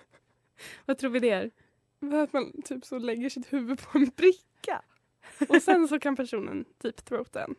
vad 0.86 0.98
tror 0.98 1.10
vi 1.10 1.18
det 1.18 1.30
är? 1.30 1.50
Att 2.22 2.32
man 2.32 2.62
typ 2.64 2.84
så 2.84 2.98
lägger 2.98 3.28
sitt 3.28 3.52
huvud 3.52 3.80
på 3.82 3.98
en 3.98 4.10
bricka. 4.16 4.82
Och 5.48 5.62
sen 5.62 5.88
så 5.88 5.98
kan 6.00 6.16
personen 6.16 6.64
typ 6.82 7.04
throata 7.04 7.44
en. 7.44 7.54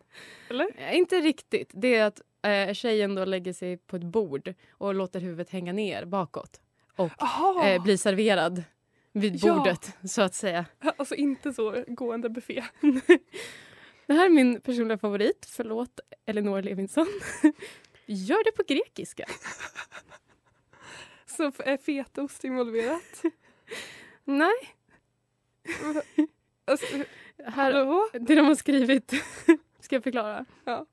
Eller? 0.49 0.67
Eh, 0.77 0.97
Inte 0.97 1.15
riktigt. 1.21 1.71
Det 1.73 1.95
är 1.95 2.05
att 2.05 2.21
eh, 2.41 2.73
tjejen 2.73 3.15
då 3.15 3.25
lägger 3.25 3.53
sig 3.53 3.77
på 3.77 3.95
ett 3.95 4.03
bord 4.03 4.53
och 4.71 4.95
låter 4.95 5.19
huvudet 5.19 5.49
hänga 5.49 5.73
ner 5.73 6.05
bakåt. 6.05 6.61
Och 6.97 7.63
eh, 7.65 7.83
blir 7.83 7.97
serverad 7.97 8.63
vid 9.13 9.35
Ja. 9.43 9.55
bordet, 9.55 9.95
så 10.03 10.21
att 10.21 10.35
säga. 10.35 10.65
Alltså 10.97 11.15
inte 11.15 11.53
så 11.53 11.83
gående 11.87 12.29
buffé. 12.29 12.63
Det 14.07 14.13
här 14.13 14.25
är 14.25 14.29
min 14.29 14.61
personliga 14.61 14.97
favorit. 14.97 15.47
Förlåt, 15.49 15.99
Elinor 16.25 16.61
Levinson. 16.61 17.07
Gör 18.05 18.43
det 18.43 18.51
på 18.51 18.63
grekiska. 18.73 19.25
Så 21.25 21.43
är 21.59 21.77
fetaost 21.77 22.43
involverat. 22.43 23.21
Nej, 24.23 24.53
Alltså, 26.65 26.85
här, 27.45 27.73
hallå? 27.73 28.09
det 28.13 28.35
de 28.35 28.41
har 28.45 28.55
skrivit, 28.55 29.13
ska 29.79 29.95
jag 29.95 30.03
förklara? 30.03 30.45
Ja. 30.65 30.85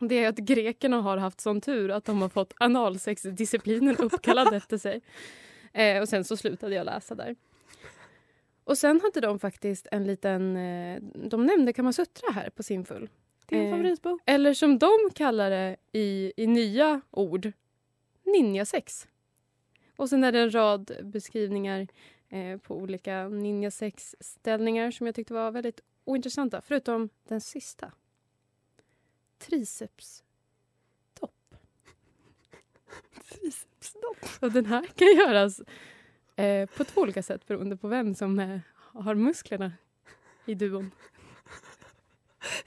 Det 0.00 0.24
är 0.24 0.28
att 0.28 0.36
grekerna 0.38 1.00
har 1.00 1.16
haft 1.16 1.40
sån 1.40 1.60
tur 1.60 1.90
att 1.90 2.04
de 2.04 2.22
har 2.22 2.28
fått 2.28 2.54
analsexdisciplinen 2.58 3.96
uppkallad 3.96 4.54
efter 4.54 4.78
sig. 4.78 5.00
Eh, 5.72 6.00
och 6.00 6.08
sen 6.08 6.24
så 6.24 6.36
slutade 6.36 6.74
jag 6.74 6.84
läsa 6.86 7.14
där. 7.14 7.36
Och 8.64 8.78
sen 8.78 9.00
hade 9.00 9.20
de 9.20 9.38
faktiskt 9.38 9.86
en 9.90 10.06
liten... 10.06 10.56
Eh, 10.56 11.02
de 11.14 11.46
nämnde 11.46 11.72
Kamasutra 11.72 12.30
här 12.32 12.50
på 12.50 12.62
sin 12.62 12.84
full. 12.84 13.08
Din 13.46 13.60
Eh, 13.62 13.70
favoritbok? 13.70 14.22
Eller 14.26 14.54
som 14.54 14.78
de 14.78 14.90
kallar 15.14 15.50
det 15.50 15.76
i, 15.92 16.32
i 16.36 16.46
nya 16.46 17.00
ord, 17.10 17.52
ninjasex. 18.24 19.08
Och 19.96 20.08
sen 20.08 20.24
är 20.24 20.32
det 20.32 20.40
en 20.40 20.54
rad 20.54 20.90
beskrivningar 21.02 21.86
eh, 22.28 22.58
på 22.58 22.76
olika 22.76 23.28
ninjasex-ställningar 23.28 24.90
som 24.90 25.06
jag 25.06 25.14
tyckte 25.14 25.34
var 25.34 25.50
väldigt 25.50 25.80
ointressanta. 26.04 26.60
Förutom 26.60 27.08
den 27.28 27.40
sista. 27.40 27.92
Triceps. 29.38 30.24
Och 34.40 34.52
den 34.52 34.66
här 34.66 34.86
kan 34.96 35.08
göras 35.16 35.60
eh, 36.36 36.68
på 36.68 36.84
två 36.84 37.00
olika 37.00 37.22
sätt 37.22 37.46
beroende 37.46 37.76
på 37.76 37.88
vem 37.88 38.14
som 38.14 38.38
eh, 38.38 38.58
har 38.76 39.14
musklerna 39.14 39.72
i 40.46 40.54
duon. 40.54 40.90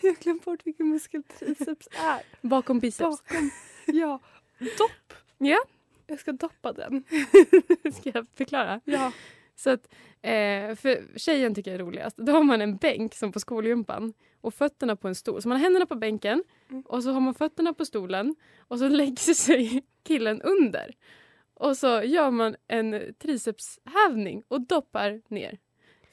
Jag 0.02 0.10
har 0.12 0.16
glömt 0.24 0.46
bort 0.46 0.60
vilken 0.68 0.90
muskel 0.90 1.24
triceps 1.24 1.88
är. 1.92 2.48
Bakom 2.48 2.80
biceps. 2.80 3.24
Bakom. 3.24 3.52
Ja. 3.86 4.20
Dopp. 4.60 5.14
Ja. 5.38 5.58
Jag 6.08 6.20
ska 6.20 6.32
doppa 6.32 6.74
den. 6.74 7.04
Ska 7.94 8.12
jag 8.14 8.28
förklara? 8.36 8.82
Ja. 8.86 9.12
Så 9.56 9.70
att, 9.70 9.88
eh, 10.22 10.76
för 10.76 11.18
tjejen 11.20 11.56
tycker 11.56 11.72
jag 11.72 11.80
är 11.82 11.86
roligast. 11.86 12.18
Då 12.18 12.32
har 12.32 12.44
man 12.44 12.62
en 12.62 12.78
bänk 12.78 13.16
som 13.16 13.32
på 13.32 13.40
skolgympan 13.40 14.14
och 14.42 14.54
fötterna 14.54 14.96
på 14.96 15.08
en 15.08 15.16
stol. 15.16 15.42
Så 15.42 15.48
man 15.50 15.58
har 15.58 15.64
händerna 15.64 15.86
på 15.86 15.96
bänken 15.96 16.44
Mm. 16.70 16.84
och 16.86 17.04
så 17.04 17.12
har 17.12 17.20
man 17.20 17.34
fötterna 17.34 17.74
på 17.74 17.86
stolen 17.86 18.36
och 18.68 18.80
så 18.80 18.88
lägger 18.90 19.34
sig 19.34 19.84
killen 20.04 20.42
under. 20.42 20.96
Och 21.62 21.78
så 21.78 22.02
gör 22.04 22.32
man 22.32 22.56
en 22.68 23.14
tricepshävning 23.20 24.44
och 24.48 24.62
doppar 24.62 25.22
ner. 25.28 25.58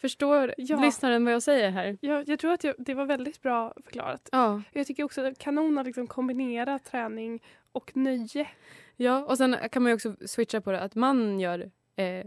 Förstår 0.00 0.54
Ja. 0.56 0.80
lyssnaren 0.80 1.24
vad 1.24 1.34
jag 1.34 1.42
säger 1.42 1.70
här? 1.70 1.98
Jag, 2.00 2.28
jag 2.28 2.38
tror 2.38 2.52
att 2.52 2.64
jag, 2.64 2.74
det 2.78 2.94
var 2.94 3.06
väldigt 3.06 3.42
bra 3.42 3.74
förklarat. 3.84 4.28
Ja. 4.32 4.62
Jag 4.72 4.86
tycker 4.86 5.04
också 5.04 5.26
att 5.26 5.38
kanon 5.38 5.78
att 5.78 5.86
liksom 5.86 6.06
kombinera 6.06 6.78
träning 6.78 7.42
och 7.72 7.96
nöje. 7.96 8.48
Ja, 8.96 9.24
och 9.24 9.38
sen 9.38 9.56
kan 9.72 9.82
man 9.82 9.90
ju 9.90 9.94
också 9.94 10.16
switcha 10.26 10.60
på 10.60 10.72
det 10.72 10.80
att 10.80 10.94
man 10.94 11.40
gör 11.40 11.70
eh, 11.96 12.26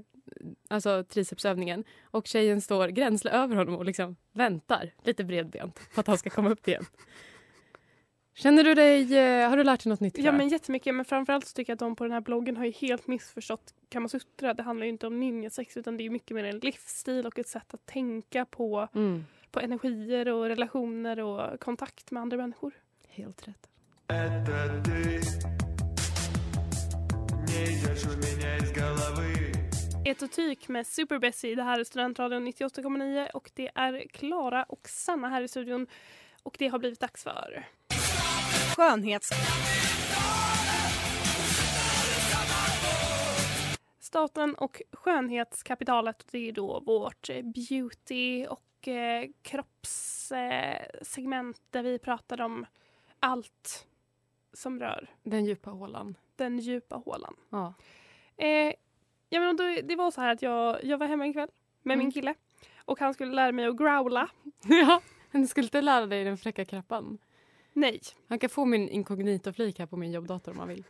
alltså 0.70 1.04
tricepsövningen 1.04 1.84
och 2.04 2.28
tjejen 2.28 2.62
står 2.62 2.88
gränsle 2.88 3.32
över 3.32 3.56
honom 3.56 3.76
och 3.76 3.86
liksom 3.86 4.16
väntar 4.34 4.92
lite 5.04 5.24
bredbent 5.24 5.80
på 5.96 6.00
att 6.02 6.08
han 6.08 6.18
ska 6.18 6.30
komma 6.30 6.50
upp 6.50 6.68
igen. 6.68 6.86
Känner 8.42 8.64
du 8.64 8.74
dig, 8.74 9.18
eh, 9.18 9.50
har 9.50 9.58
du 9.58 9.64
lärt 9.64 9.84
dig 9.84 9.90
något 9.90 10.00
nytt 10.00 10.18
Ja 10.18 10.32
men 10.32 10.50
jättemycket 10.50 10.96
men 10.96 11.06
framförallt 11.06 11.48
så 11.48 11.54
tycker 11.54 11.72
jag 11.72 11.76
att 11.76 11.80
de 11.80 11.96
på 11.96 12.04
den 12.04 12.14
här 12.14 12.22
bloggen 12.22 12.58
har 12.58 12.66
ju 12.66 12.72
helt 12.72 13.08
missförstått 13.08 13.74
Kamasutra. 13.90 14.54
Det 14.54 14.64
handlar 14.64 14.86
ju 14.86 14.92
inte 14.92 15.08
om 15.08 15.20
ninjasex 15.20 15.78
utan 15.78 15.98
det 15.98 16.06
är 16.06 16.10
mycket 16.10 16.36
mer 16.36 16.44
en 16.44 16.60
livsstil 16.60 17.26
och 17.28 17.40
ett 17.40 17.48
sätt 17.48 17.74
att 17.74 17.86
tänka 17.86 18.46
på, 18.46 18.88
Mm, 18.94 19.26
på 19.52 19.60
energier 19.60 20.28
och 20.28 20.46
relationer 20.46 21.20
och 21.20 21.60
kontakt 21.60 22.12
med 22.12 22.22
andra 22.22 22.38
människor. 22.38 22.74
helt 23.10 23.48
rätt. 23.48 23.68
Etotyk 30.06 30.68
med 30.68 30.88
Super 30.88 31.20
Bessie. 31.20 31.56
Det 31.56 31.64
här 31.64 31.80
är 31.80 31.84
Studentradion 31.84 32.48
98,9 32.48 33.30
och 33.34 33.52
det 33.54 33.70
är 33.76 34.08
Klara 34.14 34.64
och 34.64 34.90
Sanna 34.90 35.30
här 35.30 35.42
i 35.42 35.48
studion. 35.48 35.88
Och 36.44 36.56
det 36.60 36.68
har 36.68 36.80
blivit 36.80 37.00
dags 37.00 37.24
för... 37.24 37.66
Skönhets... 38.82 39.30
Staten 44.00 44.56
och 44.56 44.82
skönhetskapitalet. 44.92 46.28
Det 46.32 46.48
är 46.50 46.52
då 46.52 46.80
vårt 46.80 47.30
eh, 47.30 47.42
beauty 47.42 48.46
och 48.48 48.88
eh, 48.88 49.30
kroppssegment 49.42 51.62
där 51.70 51.84
vi 51.84 52.00
pratar 52.00 52.42
om 52.42 52.66
allt 53.20 53.88
som 54.54 54.80
rör 54.80 55.10
Den 55.24 55.46
djupa 55.46 55.70
hålan. 55.70 56.16
den 56.36 56.60
djupa 56.60 56.96
hålan. 56.96 57.36
Ja. 57.50 57.74
Eh, 58.38 58.74
ja, 59.30 59.40
men 59.40 59.58
då, 59.58 59.64
det 59.84 59.96
var 59.96 60.12
så 60.12 60.22
här 60.22 60.34
att 60.34 60.42
jag, 60.42 60.84
jag 60.84 60.98
var 60.98 61.08
hemma 61.08 61.24
en 61.24 61.34
kväll 61.34 61.50
med 61.84 61.98
min 61.98 62.06
Mm. 62.06 62.12
kille 62.12 62.34
och 62.86 63.00
han 63.00 63.14
skulle 63.14 63.34
lära 63.34 63.52
mig 63.52 63.66
att 63.66 63.78
growla. 63.78 64.30
ja. 64.64 65.02
Du 65.32 65.48
skulle 65.48 65.68
inte 65.68 65.82
lära 65.82 66.06
dig 66.06 66.24
den 66.24 66.38
fräcka 66.38 66.66
krappan? 66.66 67.18
Nej, 67.74 68.02
Han 68.28 68.40
kan 68.40 68.50
få 68.50 68.66
min 68.66 68.90
inkognito-flik 68.90 69.80
här 69.80 69.86
på 69.86 69.98
min 69.98 70.12
jobbdator 70.12 70.52
om 70.52 70.60
han 70.60 70.68
vill. 70.68 70.84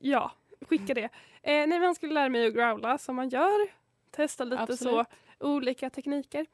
ja, 0.00 0.32
skicka 0.68 0.94
det. 0.94 1.04
Eh, 1.04 1.10
nej, 1.42 1.66
men 1.66 1.82
han 1.82 1.94
skulle 1.94 2.14
lära 2.14 2.28
mig 2.28 2.46
att 2.46 2.54
growla 2.54 2.98
som 2.98 3.16
man 3.16 3.28
gör. 3.28 3.68
Testa 4.10 4.44
lite 4.44 4.62
Absolut. 4.62 4.80
så, 4.80 5.04
olika 5.46 5.90
tekniker. 5.90 6.46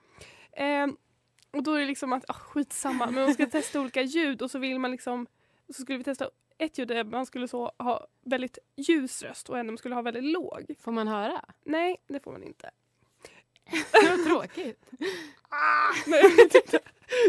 Eh, 0.52 0.86
och 1.50 1.62
då 1.62 1.74
är 1.74 1.80
det 1.80 1.86
liksom 1.86 2.12
att, 2.12 2.24
ah, 2.30 2.32
skitsamma, 2.32 3.06
men 3.06 3.24
man 3.24 3.34
ska 3.34 3.46
testa 3.50 3.80
olika 3.80 4.02
ljud 4.02 4.42
och 4.42 4.50
så 4.50 4.58
vill 4.58 4.78
man 4.78 4.90
liksom, 4.90 5.26
så 5.66 5.82
skulle 5.82 5.98
vi 5.98 6.04
testa 6.04 6.30
ett 6.58 6.78
ljud 6.78 6.88
där 6.88 7.04
man 7.04 7.26
skulle 7.26 7.48
så 7.48 7.72
ha 7.78 8.06
väldigt 8.22 8.58
ljus 8.76 9.22
röst 9.22 9.48
och 9.48 9.58
en 9.58 9.66
man 9.66 9.78
skulle 9.78 9.94
ha 9.94 10.02
väldigt 10.02 10.24
låg. 10.24 10.74
Får 10.80 10.92
man 10.92 11.08
höra? 11.08 11.44
Nej, 11.64 11.96
det 12.06 12.20
får 12.20 12.32
man 12.32 12.42
inte. 12.42 12.70
Vad 13.92 14.24
tråkigt. 14.24 14.90
Nej, 16.06 16.20
jag 16.22 16.36
vet 16.36 16.54
inte. 16.54 16.78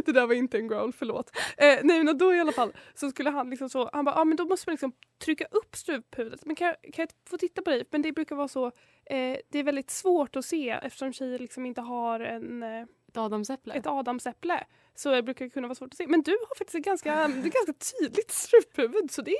Det 0.05 0.11
där 0.11 0.27
var 0.27 0.33
inte 0.33 0.57
en 0.57 0.67
growl, 0.67 0.93
förlåt. 0.93 1.31
Eh, 1.57 1.79
nej 1.83 2.03
men 2.03 2.17
då 2.17 2.33
i 2.33 2.39
alla 2.39 2.51
fall 2.51 2.73
så 2.95 3.09
skulle 3.09 3.29
han 3.29 3.49
liksom 3.49 3.69
så, 3.69 3.89
han 3.93 4.05
bara, 4.05 4.15
ah, 4.15 4.25
men 4.25 4.37
då 4.37 4.45
måste 4.45 4.69
man 4.69 4.73
liksom 4.73 4.91
trycka 5.25 5.45
upp 5.51 5.75
struphuvudet. 5.75 6.45
Men 6.45 6.55
kan, 6.55 6.73
kan 6.93 7.03
jag 7.03 7.09
få 7.29 7.37
titta 7.37 7.61
på 7.61 7.69
dig? 7.69 7.83
Men 7.91 8.01
det 8.01 8.11
brukar 8.11 8.35
vara 8.35 8.47
så, 8.47 8.65
eh, 9.05 9.37
det 9.49 9.59
är 9.59 9.63
väldigt 9.63 9.89
svårt 9.91 10.35
att 10.35 10.45
se 10.45 10.69
eftersom 10.69 11.13
tjejer 11.13 11.39
liksom 11.39 11.65
inte 11.65 11.81
har 11.81 12.19
en, 12.19 12.63
eh, 12.63 12.81
Ett 13.07 13.17
adamsäpple? 13.17 13.73
ett 13.73 13.87
adamsäpple. 13.87 14.63
Så 14.95 15.11
det 15.11 15.23
brukar 15.23 15.49
kunna 15.49 15.67
vara 15.67 15.75
svårt 15.75 15.91
att 15.93 15.97
se. 15.97 16.07
Men 16.07 16.21
du 16.21 16.31
har 16.31 16.55
faktiskt 16.57 16.75
ett 16.75 16.85
ganska, 16.85 17.13
det 17.27 17.47
är 17.47 17.65
ganska 17.67 17.73
tydligt 17.99 18.31
struphuvud 18.31 19.11
så 19.11 19.21
det, 19.21 19.35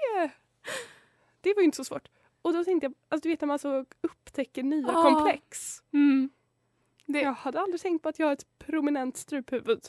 det 1.42 1.54
var 1.54 1.62
ju 1.62 1.66
inte 1.66 1.78
så 1.78 1.84
svårt. 1.84 2.08
Och 2.42 2.54
då 2.54 2.64
tänkte 2.64 2.86
jag, 2.86 2.94
alltså 3.10 3.24
du 3.28 3.30
vet 3.34 3.42
när 3.42 3.48
man 3.48 3.60
så 3.60 3.86
upptäcker 4.02 4.64
nya 4.64 4.90
Ah. 4.98 5.04
komplex. 5.04 5.78
Mm. 5.94 6.30
Det, 7.08 7.22
jag 7.22 7.34
hade 7.34 7.60
aldrig 7.60 7.82
tänkt 7.82 8.04
på 8.04 8.10
att 8.10 8.20
jag 8.20 8.28
har 8.28 8.34
ett 8.34 8.60
prominent 8.60 9.18
struphuvud. 9.18 9.82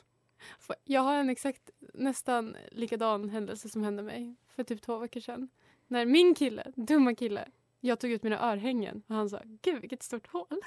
Jag 0.85 1.00
har 1.00 1.14
en 1.14 1.31
exakt 1.31 1.70
nästan 1.94 2.57
likadan 2.70 3.28
händelse 3.28 3.68
som 3.68 3.83
hände 3.83 4.02
mig 4.02 4.37
för 4.57 4.64
typ 4.64 4.83
två 4.83 4.98
veckor 4.98 5.20
sedan. 5.20 5.48
När 5.87 6.07
min 6.07 6.35
kille, 6.35 6.72
dumma 6.76 7.14
kille, 7.14 7.48
jag 7.81 8.00
tog 8.00 8.11
ut 8.11 8.22
mina 8.22 8.52
örhängen 8.52 9.02
och 9.07 9.14
han 9.14 9.31
sa 9.31 9.40
gud 9.62 9.81
vilket 9.81 10.02
stort 10.02 10.26
hål. 10.26 10.61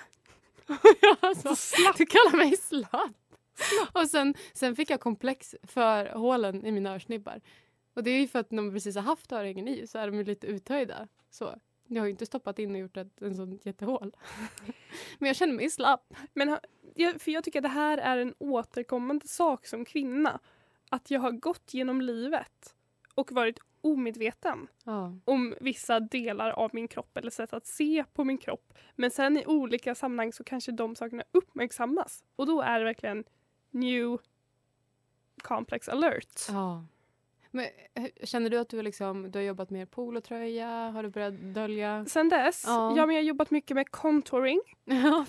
Och 0.68 0.76
jag 1.22 1.38
sa, 1.38 1.94
du 1.98 2.06
kallar 2.06 2.38
mig 2.38 2.58
slapp. 2.58 3.12
Och 3.94 4.10
sen, 4.10 4.34
sen 4.54 4.76
fick 4.76 4.90
jag 4.90 5.00
komplex 5.00 5.56
för 5.64 6.06
hålen 6.06 6.66
i 6.66 6.72
mina 6.72 6.94
örsnibbar. 6.96 7.42
Och 7.94 8.04
det 8.04 8.12
är 8.12 8.20
ju 8.20 8.28
för 8.28 8.40
att 8.40 8.52
när 8.52 8.64
man 8.64 8.74
precis 8.74 8.96
har 8.96 9.04
haft 9.04 9.32
örhängen 9.32 9.68
i 9.68 9.88
så 9.88 9.98
är 9.98 10.12
de 10.12 10.24
lite 10.24 10.48
uthöjda. 10.48 11.08
Så 11.30 11.56
jag 11.96 12.02
har 12.02 12.06
ju 12.08 12.12
inte 12.12 12.26
stoppat 12.26 12.60
in 12.60 12.72
och 12.72 12.78
gjort 12.82 12.98
ett, 12.98 13.22
en 13.22 13.36
sån 13.36 13.60
jättehål. 13.64 14.16
Men 15.20 15.28
jag 15.28 15.36
känner 15.36 15.54
mig 15.54 15.70
slapp. 15.70 16.14
Men 16.34 16.58
för 17.20 17.32
jag 17.32 17.44
tycker 17.44 17.60
att 17.60 17.64
det 17.64 17.70
här 17.70 17.98
är 17.98 18.18
en 18.18 18.34
återkommande 18.38 19.28
sak 19.28 19.66
som 19.66 19.86
kvinna. 19.86 20.40
Att 20.90 21.12
jag 21.12 21.20
har 21.20 21.32
gått 21.32 21.74
genom 21.74 22.02
livet 22.02 22.76
och 23.16 23.32
varit 23.32 23.60
omedveten 23.82 24.68
Ja. 24.84 25.14
om 25.26 25.56
vissa 25.62 26.00
delar 26.00 26.50
av 26.52 26.70
min 26.74 26.88
kropp 26.88 27.18
eller 27.18 27.32
sätt 27.32 27.54
att 27.54 27.68
se 27.68 28.04
på 28.14 28.24
min 28.24 28.38
kropp. 28.38 28.74
Men 28.96 29.12
sen 29.12 29.38
i 29.38 29.46
olika 29.46 29.96
sammanhang 29.96 30.34
så 30.34 30.44
kanske 30.44 30.72
de 30.72 30.96
sakerna 30.96 31.24
uppmärksammas. 31.32 32.24
Och 32.36 32.46
då 32.46 32.62
är 32.62 32.80
det 32.80 32.86
verkligen 32.86 33.24
new 33.72 34.18
complex 35.42 35.90
alert. 35.90 36.42
Ja. 36.50 36.86
Men, 37.52 37.66
eh, 37.94 38.06
känner 38.24 38.50
du 38.50 38.58
att 38.58 38.70
du, 38.70 38.78
har 38.78 38.84
liksom, 38.84 39.32
du 39.32 39.40
har 39.40 39.44
jobbat 39.44 39.70
med 39.70 39.92
polotröja? 39.92 40.68
Har 40.68 41.04
du 41.04 41.10
börjat 41.10 41.34
dölja? 41.34 42.06
Sen 42.06 42.30
dess, 42.30 42.64
Ja. 42.68 42.98
ja. 42.98 43.06
men 43.06 43.16
jag 43.16 43.24
har 43.24 43.28
jobbat 43.28 43.52
mycket 43.52 43.76
med 43.76 43.92
contouring. 43.92 44.62
Ja, 44.86 45.26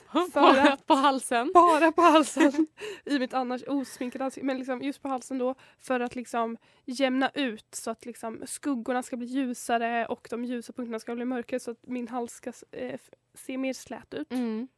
på, 0.87 0.95
halsen? 0.95 1.51
Bara 1.55 1.93
på 1.93 2.03
halsen. 2.03 2.67
I 3.05 3.19
mitt 3.19 3.35
annars 3.35 3.63
osminkade 3.67 4.25
ansikte. 4.25 4.47
Men 4.47 4.59
liksom 4.59 4.83
just 4.83 5.03
på 5.03 5.09
halsen 5.09 5.39
då. 5.39 5.55
För 5.79 6.01
att 6.01 6.17
liksom 6.17 6.57
jämna 6.85 7.31
ut 7.35 7.67
så 7.75 7.91
att 7.91 8.07
liksom 8.07 8.43
skuggorna 8.47 9.03
ska 9.03 9.17
bli 9.17 9.27
ljusare 9.27 10.07
och 10.07 10.27
de 10.31 10.45
ljusa 10.45 10.73
punkterna 10.73 10.99
ska 10.99 11.15
bli 11.15 11.25
mörkare 11.25 11.61
så 11.61 11.71
att 11.71 11.87
min 11.87 12.09
hals 12.09 12.33
ska 12.33 12.53
eh, 12.71 13.01
se 13.35 13.59
mer 13.59 13.73
slät 13.73 14.15
ut. 14.15 14.33
Mm. 14.33 14.69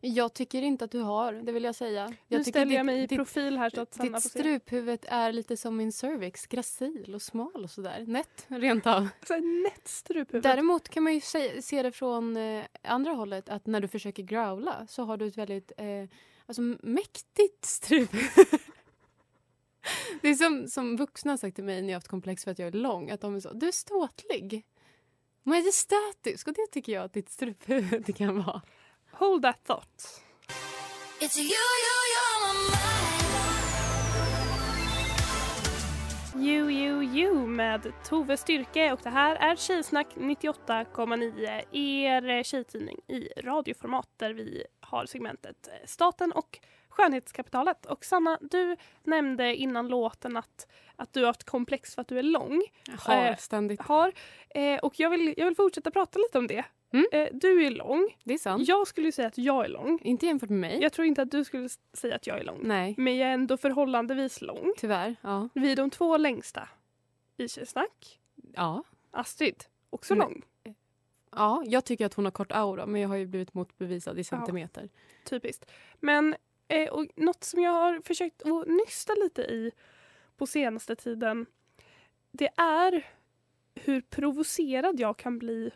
Jag 0.00 0.34
tycker 0.34 0.62
inte 0.62 0.84
att 0.84 0.90
du 0.90 1.00
har, 1.00 1.32
det 1.32 1.52
vill 1.52 1.64
jag 1.64 1.74
säga. 1.74 2.08
nu 2.08 2.16
Jag 2.28 2.44
tycker 2.44 2.60
ställer 2.60 2.74
jag 2.74 2.80
ditt- 2.80 2.86
mig 2.86 3.04
i 3.04 3.08
profil 3.08 3.58
här 3.58 3.70
så 3.70 3.80
att 3.80 3.94
Sanna 3.94 4.18
ditt 4.18 4.30
struphuvud 4.30 5.04
är 5.08 5.32
lite 5.32 5.56
som 5.56 5.76
min 5.76 5.92
cervix, 5.92 6.46
gracil 6.46 7.14
och 7.14 7.22
smal 7.22 7.64
och 7.64 7.70
sådär. 7.70 8.04
Nätt, 8.06 8.46
rent 8.48 8.86
av. 8.86 9.08
Så 9.26 9.36
nätt 9.36 9.88
struphuvud. 9.88 10.42
Däremot 10.42 10.88
kan 10.88 11.02
man 11.02 11.14
ju 11.14 11.20
se, 11.20 11.62
se 11.62 11.82
det 11.82 11.92
från 11.92 12.36
eh, 12.36 12.64
andra 12.82 13.12
hållet 13.12 13.48
att 13.48 13.66
när 13.66 13.80
du 13.80 13.88
försöker 13.88 14.22
growla 14.22 14.86
så 14.88 15.02
har 15.04 15.16
du 15.16 15.26
ett 15.26 15.38
väldigt 15.38 15.72
eh, 15.76 15.86
alltså, 16.46 16.62
mäktigt 16.82 17.64
struphuvud. 17.64 18.46
Det 20.20 20.28
är 20.28 20.34
som, 20.34 20.68
som 20.68 20.96
vuxna 20.96 21.32
har 21.32 21.36
sagt 21.36 21.54
till 21.54 21.64
mig 21.64 21.82
när 21.82 21.88
jag 21.88 21.96
haft 21.96 22.08
komplex 22.08 22.44
för 22.44 22.50
att 22.50 22.58
jag 22.58 22.68
är 22.68 22.72
lång. 22.72 23.10
Att 23.10 23.20
de 23.20 23.34
är 23.36 23.40
så, 23.40 23.52
du 23.52 23.68
är 23.68 23.72
ståtlig. 23.72 24.66
Majestätisk. 25.42 26.48
Och 26.48 26.54
det 26.54 26.66
tycker 26.72 26.92
jag 26.92 27.04
att 27.04 27.12
ditt 27.12 27.30
struphuvud 27.30 28.16
kan 28.16 28.42
vara. 28.44 28.62
Hold 29.18 29.42
that 29.42 29.56
thought. 29.64 30.22
You, 36.36 36.70
you, 36.70 37.02
you 37.02 37.46
med 37.46 37.92
Tove 38.04 38.36
Styrke 38.36 38.92
och 38.92 39.00
det 39.02 39.10
här 39.10 39.36
är 39.36 39.56
Tjejsnack 39.56 40.06
98,9 40.14 41.62
er 41.72 42.42
tjejtidning 42.42 42.98
i 43.06 43.28
radioformat 43.40 44.08
där 44.16 44.34
vi 44.34 44.64
har 44.80 45.06
segmentet 45.06 45.68
eh, 45.68 45.86
Staten 45.86 46.32
och 46.32 46.58
skönhetskapitalet. 46.98 47.86
Och 47.86 48.04
Sanna, 48.04 48.38
du 48.40 48.76
nämnde 49.04 49.54
innan 49.56 49.88
låten 49.88 50.36
att, 50.36 50.66
att 50.96 51.12
du 51.12 51.20
har 51.20 51.26
haft 51.26 51.44
komplex 51.44 51.94
för 51.94 52.02
att 52.02 52.08
du 52.08 52.18
är 52.18 52.22
lång. 52.22 52.62
Har 52.98 53.24
Eh, 53.26 53.36
ständigt. 53.36 53.80
Har, 53.82 54.12
eh, 54.50 54.78
och 54.78 55.00
jag 55.00 55.10
vill, 55.10 55.34
jag 55.36 55.44
vill 55.46 55.56
fortsätta 55.56 55.90
prata 55.90 56.18
lite 56.18 56.38
om 56.38 56.46
det. 56.46 56.64
Mm. 56.92 57.06
Eh, 57.12 57.28
du 57.32 57.66
är 57.66 57.70
lång. 57.70 58.16
Det 58.24 58.34
är 58.34 58.38
sant. 58.38 58.68
Jag 58.68 58.86
skulle 58.88 59.12
säga 59.12 59.28
att 59.28 59.38
jag 59.38 59.64
är 59.64 59.68
lång. 59.68 59.98
Inte 60.02 60.26
jämfört 60.26 60.50
med 60.50 60.58
mig. 60.58 60.82
Jag 60.82 60.92
tror 60.92 61.06
inte 61.06 61.22
att 61.22 61.30
du 61.30 61.44
skulle 61.44 61.68
säga 61.92 62.14
att 62.16 62.26
jag 62.26 62.38
är 62.40 62.44
lång. 62.44 62.58
Nej, 62.62 62.94
Men 62.98 63.16
jag 63.16 63.28
är 63.28 63.32
ändå 63.34 63.56
förhållandevis 63.56 64.40
lång. 64.42 64.72
tyvärr. 64.78 65.16
Ja. 65.20 65.48
Vi 65.54 65.72
är 65.72 65.76
de 65.76 65.90
två 65.90 66.16
längsta 66.16 66.68
i 67.36 67.48
Tjejsnack. 67.48 68.18
Ja. 68.54 68.82
Astrid, 69.10 69.64
också 69.90 70.14
Men- 70.14 70.28
lång. 70.28 70.42
ja, 71.32 71.62
jag 71.66 71.84
tycker 71.84 72.06
att 72.06 72.14
hon 72.14 72.24
har 72.24 72.32
kort 72.32 72.52
aura 72.52 72.86
men 72.86 73.00
jag 73.00 73.08
har 73.08 73.16
ju 73.16 73.26
blivit 73.26 73.54
motbevisad 73.54 74.18
i 74.18 74.24
centimeter. 74.24 74.88
Typiskt. 75.24 75.70
Men 76.00 76.36
eh, 76.68 76.88
och 76.88 77.06
något 77.16 77.44
som 77.44 77.62
jag 77.62 77.72
har 77.72 78.00
försökt 78.00 78.42
att 78.42 78.66
nysta 78.66 79.14
lite 79.14 79.42
i 79.42 79.70
på 80.36 80.46
senaste 80.46 80.96
tiden 80.96 81.46
det 82.30 82.48
är 82.56 83.06
hur 83.74 84.00
provocerad 84.00 85.00
jag 85.00 85.16
kan 85.16 85.38
bli 85.38 85.70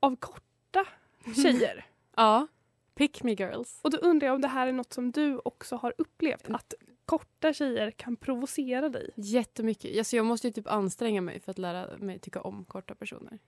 av 0.00 0.16
korta 0.16 0.86
tjejer. 1.42 1.86
Ja. 2.16 2.46
Pick 2.94 3.22
me 3.22 3.32
girls. 3.32 3.80
Och 3.82 3.90
då 3.90 3.98
undrar 3.98 4.26
jag 4.26 4.34
om 4.34 4.40
det 4.40 4.48
här 4.48 4.66
är 4.66 4.72
något 4.72 4.92
som 4.92 5.10
du 5.10 5.38
också 5.44 5.76
har 5.76 5.94
upplevt? 5.98 6.50
Att 6.50 6.74
korta 7.04 7.52
tjejer 7.52 7.90
kan 7.90 8.16
provocera 8.16 8.88
dig? 8.88 9.10
Jättemycket. 9.16 9.98
Alltså 9.98 10.16
jag 10.16 10.26
måste 10.26 10.46
ju 10.46 10.52
typ 10.52 10.66
anstränga 10.66 11.20
mig 11.20 11.40
för 11.40 11.50
att 11.50 11.58
lära 11.58 11.98
mig 11.98 12.18
tycka 12.18 12.40
om 12.40 12.64
korta 12.64 12.94
personer. 12.94 13.38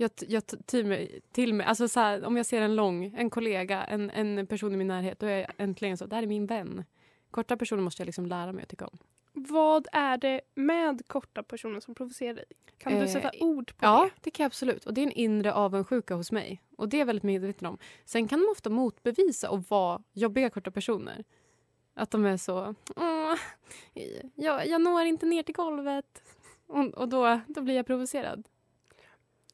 Jag, 0.00 0.10
jag 0.28 0.42
till 0.66 0.86
mig, 0.86 1.20
till 1.32 1.54
mig 1.54 1.66
alltså 1.66 1.88
så 1.88 2.00
här, 2.00 2.24
om 2.24 2.36
jag 2.36 2.46
ser 2.46 2.62
en 2.62 2.76
lång, 2.76 3.04
en 3.16 3.30
kollega, 3.30 3.84
en, 3.84 4.10
en 4.10 4.46
person 4.46 4.74
i 4.74 4.76
min 4.76 4.86
närhet, 4.88 5.18
då 5.20 5.26
är 5.26 5.38
jag 5.38 5.50
äntligen 5.56 5.96
så, 5.96 6.06
det 6.06 6.16
här 6.16 6.22
är 6.22 6.26
min 6.26 6.46
vän. 6.46 6.84
Korta 7.30 7.56
personer 7.56 7.82
måste 7.82 8.02
jag 8.02 8.06
liksom 8.06 8.26
lära 8.26 8.52
mig 8.52 8.62
att 8.62 8.68
tycka 8.68 8.86
om. 8.86 8.98
Vad 9.32 9.86
är 9.92 10.16
det 10.16 10.40
med 10.54 11.02
korta 11.06 11.42
personer 11.42 11.80
som 11.80 11.94
provocerar 11.94 12.34
dig? 12.34 12.44
Kan 12.78 12.92
du 12.92 12.98
Eh, 12.98 13.06
sätta 13.06 13.30
ord 13.40 13.66
på 13.76 13.84
Ja, 13.86 14.02
det? 14.14 14.20
det 14.24 14.30
kan 14.30 14.44
jag 14.44 14.48
absolut. 14.48 14.86
Och 14.86 14.94
det 14.94 15.00
är 15.00 15.06
en 15.06 15.12
inre 15.12 15.52
avundsjuka 15.52 16.14
hos 16.14 16.32
mig. 16.32 16.62
Och 16.76 16.88
det 16.88 16.96
är 16.96 16.98
jag 16.98 17.06
väldigt 17.06 17.22
medveten 17.22 17.66
om. 17.66 17.78
Sen 18.04 18.28
kan 18.28 18.40
de 18.40 18.48
ofta 18.52 18.70
motbevisa 18.70 19.50
och 19.50 19.64
vara 19.68 20.02
jobbiga 20.12 20.50
korta 20.50 20.70
personer. 20.70 21.24
Att 21.94 22.10
de 22.10 22.24
är 22.24 22.36
så... 22.36 22.74
"Åh, 22.96 23.34
jag, 24.34 24.66
jag 24.66 24.80
når 24.80 25.02
inte 25.04 25.26
ner 25.26 25.42
till 25.42 25.54
golvet. 25.54 26.22
Och, 26.66 26.84
och 26.94 27.08
då, 27.08 27.40
då 27.46 27.60
blir 27.62 27.74
jag 27.76 27.86
provocerad. 27.86 28.48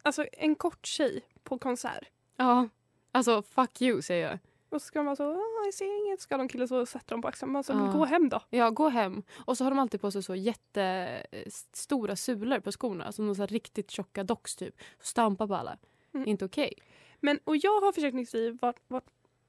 Alltså 0.04 0.26
en 0.32 0.54
kort 0.54 0.86
tjej 0.86 1.22
på 1.42 1.58
konsert. 1.58 2.04
Ja, 2.36 2.68
alltså 3.12 3.42
fuck 3.42 3.82
you 3.82 4.02
säger 4.02 4.28
jag. 4.30 4.38
Och 4.68 4.82
så 4.82 4.86
ska 4.86 4.98
de 4.98 5.06
vara 5.06 5.16
så, 5.16 5.24
"Ah, 5.32 5.64
jag 5.64 5.74
ser 5.74 6.06
inget. 6.06 6.20
Ska 6.20 6.36
de 6.36 6.48
killen 6.48 6.68
så 6.68 6.86
sätter 6.86 7.08
de 7.14 7.22
på 7.22 7.28
axeln. 7.28 7.56
Alltså, 7.56 7.72
Ja. 7.72 7.92
Gå 7.92 8.04
hem 8.04 8.28
då. 8.28 8.40
Ja, 8.50 8.70
gå 8.70 8.88
hem. 8.88 9.22
Och 9.46 9.56
så 9.58 9.64
har 9.64 9.70
de 9.70 9.78
alltid 9.78 10.00
på 10.00 10.10
sig 10.10 10.22
så 10.22 10.34
jättestora 10.34 12.16
sulor 12.16 12.60
på 12.60 12.72
skorna. 12.72 13.12
Så 13.12 13.34
här 13.34 13.46
riktigt 13.46 13.90
tjocka 13.90 14.24
docks 14.24 14.56
typ. 14.56 14.74
Stampa 15.00 15.46
på 15.46 15.54
alla. 15.54 15.78
Mm. 16.14 16.28
Inte 16.28 16.44
okej. 16.44 16.72
Men, 17.20 17.38
och 17.44 17.56
jag 17.56 17.80
har 17.80 17.92
försökt 17.92 18.14
nysta 18.14 18.38
vart, 18.60 18.80
vart 18.88 19.04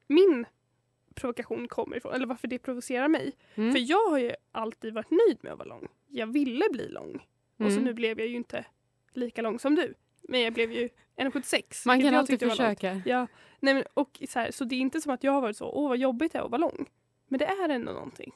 min 0.08 0.46
provokation 1.14 1.68
kommer 1.68 1.98
ifrån. 1.98 2.14
Eller 2.14 2.26
varför 2.28 2.48
det 2.48 2.60
provocerar 2.60 3.08
mig. 3.08 3.32
Mm. 3.56 3.72
För 3.72 3.80
jag 3.80 4.10
har 4.10 4.18
ju 4.18 4.32
alltid 4.52 4.94
varit 4.94 5.12
nöjd 5.12 5.38
med 5.42 5.52
att 5.52 5.58
vara 5.60 5.70
lång. 5.70 5.88
Jag 6.08 6.28
ville 6.28 6.66
bli 6.72 6.90
lång. 6.90 7.16
Och 7.58 7.66
så 7.66 7.72
Mm. 7.72 7.84
nu 7.84 7.94
blev 7.94 8.20
jag 8.20 8.28
ju 8.28 8.36
inte 8.36 8.66
lika 9.14 9.42
lång 9.42 9.60
som 9.60 9.76
du. 9.76 9.94
Men 10.28 10.42
jag 10.42 10.54
blev 10.54 10.72
ju 10.72 10.90
1,76. 11.18 11.88
Man 11.88 12.02
kan 12.02 12.16
alltid 12.16 12.40
försöka. 12.40 13.02
Ja, 13.06 13.28
nej 13.60 13.74
men, 13.74 13.84
och 13.94 14.22
så, 14.30 14.40
här, 14.40 14.52
så 14.52 14.64
det 14.64 14.76
är 14.76 14.80
inte 14.80 15.02
som 15.02 15.12
att 15.12 15.24
jag 15.24 15.32
har 15.32 15.42
varit 15.42 15.58
så, 15.58 15.70
åh 15.70 15.90
vad 15.90 15.98
jobbigt 15.98 16.34
det 16.34 16.40
är 16.40 16.44
att 16.44 16.52
vara 16.52 16.62
lång. 16.62 16.90
Men 17.28 17.40
det 17.40 17.46
är 17.46 17.70
ändå 17.70 17.92
någonting. 17.92 18.32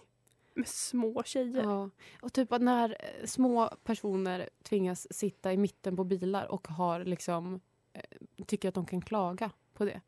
Med 0.53 0.67
små 0.67 1.23
tjejer. 1.23 1.63
Ja. 1.63 1.89
Och 2.21 2.33
typ 2.33 2.51
att 2.51 2.61
när 2.61 2.89
eh, 2.89 3.25
små 3.25 3.69
personer 3.83 4.49
tvingas 4.63 5.13
sitta 5.13 5.53
i 5.53 5.57
mitten 5.57 5.95
på 5.95 6.03
bilar 6.03 6.51
och 6.51 6.67
har 6.67 7.03
liksom 7.03 7.59
eh, 7.93 8.45
tycker 8.45 8.69
att 8.69 8.75
de 8.75 8.85
kan 8.85 9.01
klaga 9.01 9.51
på 9.73 9.85
det. 9.85 10.01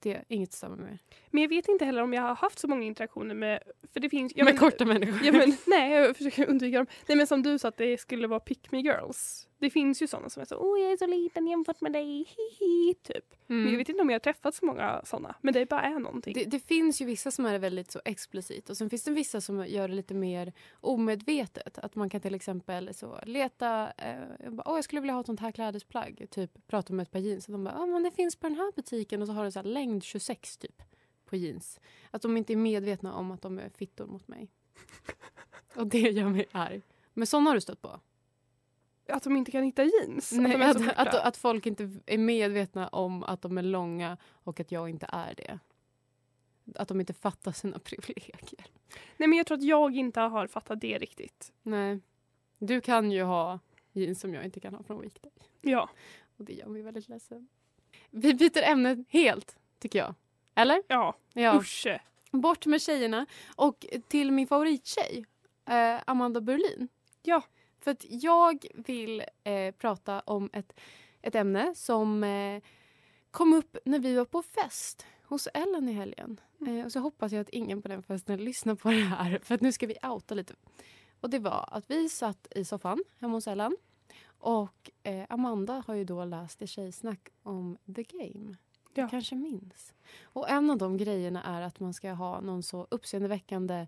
Det 0.00 0.14
är 0.14 0.24
inget 0.28 0.52
stämmer 0.52 0.76
med. 0.76 0.98
Men 1.30 1.42
jag 1.42 1.48
vet 1.48 1.68
inte 1.68 1.84
heller 1.84 2.02
om 2.02 2.12
jag 2.12 2.22
har 2.22 2.34
haft 2.34 2.58
så 2.58 2.68
många 2.68 2.82
interaktioner 2.86 3.34
med, 3.34 3.62
för 3.92 4.00
det 4.00 4.10
finns... 4.10 4.36
med 4.36 4.44
vet- 4.44 4.58
korta 4.58 4.84
människor. 4.84 5.26
Ja, 5.26 5.32
men, 5.32 5.56
nej, 5.66 5.92
jag 5.92 6.16
försöker 6.16 6.46
undvika 6.50 6.78
dem. 6.78 6.86
Nej 7.06 7.18
men 7.18 7.26
som 7.26 7.42
du 7.42 7.58
sa 7.58 7.68
att 7.68 7.76
det 7.76 8.00
skulle 8.00 8.26
vara 8.26 8.40
pick 8.40 8.72
me 8.72 8.80
girls. 8.80 9.48
Det 9.60 9.70
finns 9.70 10.02
ju 10.02 10.06
sådana 10.06 10.28
som 10.30 10.40
är 10.40 10.44
så, 10.44 10.56
åh 10.56 10.80
jag 10.80 10.92
är 10.92 10.96
så 10.96 11.06
liten 11.06 11.46
jämfört 11.46 11.80
med 11.80 11.92
dig, 11.92 12.06
hihi, 12.36 12.94
typ. 13.02 13.24
Men 13.46 13.58
jag 13.58 13.66
Mm. 13.66 13.78
vet 13.78 13.88
inte 13.88 14.02
om 14.02 14.10
jag 14.10 14.14
har 14.14 14.20
träffat 14.20 14.54
så 14.54 14.66
många 14.66 15.00
sådana. 15.04 15.34
Men 15.42 15.54
det 15.54 15.68
bara 15.68 15.82
är 15.82 15.98
någonting. 15.98 16.34
Det, 16.34 16.44
det 16.44 16.60
finns 16.60 17.00
ju 17.00 17.04
vissa 17.04 17.30
som 17.30 17.46
är 17.46 17.58
väldigt 17.58 17.90
så 17.90 18.00
explicit 18.04 18.70
och 18.70 18.76
sen 18.76 18.90
finns 18.90 19.04
det 19.04 19.10
vissa 19.10 19.40
som 19.40 19.66
gör 19.66 19.88
det 19.88 19.94
lite 19.94 20.14
mer 20.14 20.52
omedvetet. 20.80 21.78
Att 21.78 21.94
man 21.94 22.10
kan 22.10 22.20
till 22.20 22.34
exempel 22.34 22.94
så 22.94 23.18
leta, 23.26 23.90
eh, 23.92 24.50
bara, 24.50 24.62
Åh, 24.70 24.76
jag 24.76 24.84
skulle 24.84 25.00
vilja 25.00 25.14
ha 25.14 25.20
ett 25.20 25.26
sånt 25.26 25.40
här 25.40 25.52
klädesplagg. 25.52 26.26
Typ 26.30 26.66
prata 26.66 26.92
med 26.92 27.02
ett 27.02 27.10
par 27.10 27.18
jeans 27.20 27.46
och 27.46 27.52
de 27.52 27.64
bara, 27.64 27.74
ja 27.74 27.86
men 27.86 28.02
det 28.02 28.10
finns 28.10 28.36
på 28.36 28.48
den 28.48 28.56
här 28.56 28.72
butiken 28.76 29.20
och 29.22 29.28
så 29.28 29.32
har 29.34 29.44
det 29.44 29.52
så 29.52 29.58
här 29.58 29.66
längd 29.66 30.02
26 30.04 30.56
typ 30.56 30.82
på 31.24 31.36
jeans. 31.36 31.80
Att 32.10 32.22
de 32.22 32.36
inte 32.36 32.52
är 32.52 32.56
medvetna 32.56 33.14
om 33.14 33.30
att 33.30 33.42
de 33.42 33.58
är 33.58 33.68
fittor 33.68 34.06
mot 34.06 34.28
mig. 34.28 34.50
och 35.74 35.86
det 35.86 35.98
gör 36.00 36.28
mig 36.28 36.46
arg. 36.52 36.82
Men 37.14 37.26
sådana 37.26 37.50
har 37.50 37.54
du 37.54 37.60
stött 37.60 37.82
på? 37.82 38.00
Att 39.08 39.22
de 39.22 39.36
inte 39.36 39.50
kan 39.50 39.62
hitta 39.62 39.84
jeans. 39.84 40.32
Nej, 40.32 40.62
att 40.62 40.76
att, 40.76 40.96
att, 40.96 41.14
att 41.14 41.36
folk 41.36 41.66
inte 41.66 41.90
är 42.06 42.18
medvetna 42.18 42.88
om 42.88 43.22
att 43.22 43.42
de 43.42 43.58
är 43.58 43.62
långa 43.62 44.16
och 44.30 44.60
att 44.60 44.72
jag 44.72 44.88
inte 44.88 45.06
är 45.08 45.34
det. 45.34 45.58
Att 46.74 46.88
de 46.88 47.00
inte 47.00 47.12
fattar 47.12 47.52
sina 47.52 47.78
privilegier. 47.84 48.66
Nej 49.16 49.28
men 49.28 49.32
jag 49.32 49.46
tror 49.46 49.58
att 49.58 49.64
jag 49.64 49.96
inte 49.96 50.20
har 50.20 50.46
fattat 50.46 50.80
det 50.80 50.98
riktigt. 50.98 51.52
Nej. 51.62 52.00
Du 52.58 52.80
kan 52.80 53.12
ju 53.12 53.22
ha 53.22 53.58
jeans 53.92 54.20
som 54.20 54.34
jag 54.34 54.44
inte 54.44 54.60
kan 54.60 54.74
ha 54.74 54.82
från 54.82 55.00
Weekday. 55.00 55.32
Ja. 55.60 55.90
Och 56.36 56.44
det 56.44 56.52
gör 56.52 56.66
mig 56.66 56.82
väldigt 56.82 57.08
ledsen. 57.08 57.48
Vi 58.10 58.34
byter 58.34 58.62
ämne 58.62 59.04
helt, 59.08 59.56
tycker 59.78 59.98
jag. 59.98 60.14
Eller? 60.54 60.82
Ja. 60.88 61.16
Ja. 61.32 61.58
Usch. 61.60 61.86
Bort 62.30 62.66
med 62.66 62.82
tjejerna 62.82 63.26
och 63.56 63.86
till 64.08 64.32
min 64.32 64.46
favorittjej, 64.46 65.24
eh, 65.68 66.00
Amanda 66.06 66.40
Berlin. 66.40 66.88
Ja. 67.22 67.42
För 67.88 67.92
att 67.92 68.04
jag 68.08 68.66
vill 68.74 69.24
eh, 69.44 69.74
prata 69.74 70.20
om 70.20 70.50
ett, 70.52 70.80
ett 71.22 71.34
ämne 71.34 71.74
som 71.74 72.24
eh, 72.24 72.62
kom 73.30 73.52
upp 73.52 73.76
när 73.84 73.98
vi 73.98 74.14
var 74.16 74.24
på 74.24 74.42
fest 74.42 75.06
hos 75.22 75.48
Ellen 75.54 75.88
i 75.88 75.92
helgen. 75.92 76.40
Eh, 76.66 76.84
och 76.84 76.92
så 76.92 77.00
hoppas 77.00 77.32
jag 77.32 77.40
att 77.40 77.48
ingen 77.48 77.82
på 77.82 77.88
den 77.88 78.02
festen 78.02 78.44
lyssnar 78.44 78.74
på 78.74 78.88
det 78.90 78.94
här 78.96 79.38
för 79.42 79.58
nu 79.60 79.72
ska 79.72 79.86
vi 79.86 79.96
outa 80.02 80.34
lite. 80.34 80.54
Och 81.20 81.30
det 81.30 81.38
var 81.38 81.68
att 81.72 81.90
vi 81.90 82.08
satt 82.08 82.48
i 82.50 82.64
soffan 82.64 83.04
hemma 83.20 83.34
hos 83.34 83.46
Ellen 83.48 83.76
och 84.26 84.90
eh, 85.02 85.26
Amanda 85.28 85.82
har 85.86 85.94
ju 85.94 86.04
då 86.04 86.24
läst 86.24 86.62
i 86.62 86.66
Tjejsnack 86.66 87.28
om 87.42 87.78
The 87.96 88.02
Game. 88.02 88.56
Du 88.94 89.00
Ja. 89.00 89.08
kanske 89.08 89.34
minns. 89.34 89.94
Och 90.22 90.50
en 90.50 90.70
av 90.70 90.78
de 90.78 90.96
grejerna 90.96 91.42
är 91.42 91.62
att 91.62 91.80
man 91.80 91.94
ska 91.94 92.12
ha 92.12 92.40
någon 92.40 92.62
så 92.62 92.86
uppseendeväckande 92.90 93.86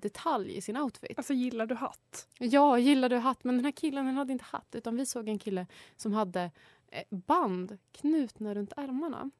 detalj 0.00 0.56
i 0.56 0.60
sin 0.60 0.76
outfit. 0.76 1.18
Alltså 1.18 1.32
gillar 1.34 1.66
du 1.66 1.74
hatt? 1.74 2.28
Ja, 2.38 2.78
gillar 2.78 3.08
du 3.08 3.16
hatt? 3.16 3.44
Men 3.44 3.56
den 3.56 3.64
här 3.64 3.72
killen 3.72 4.06
han 4.06 4.14
hade 4.14 4.32
inte 4.32 4.44
hatt 4.44 4.74
utan 4.74 4.96
vi 4.96 5.06
såg 5.06 5.28
en 5.28 5.38
kille 5.38 5.66
som 5.96 6.12
hade 6.12 6.50
eh, 6.90 7.02
band 7.10 7.78
knutna 7.92 8.54
runt 8.54 8.72
ärmarna. 8.76 9.30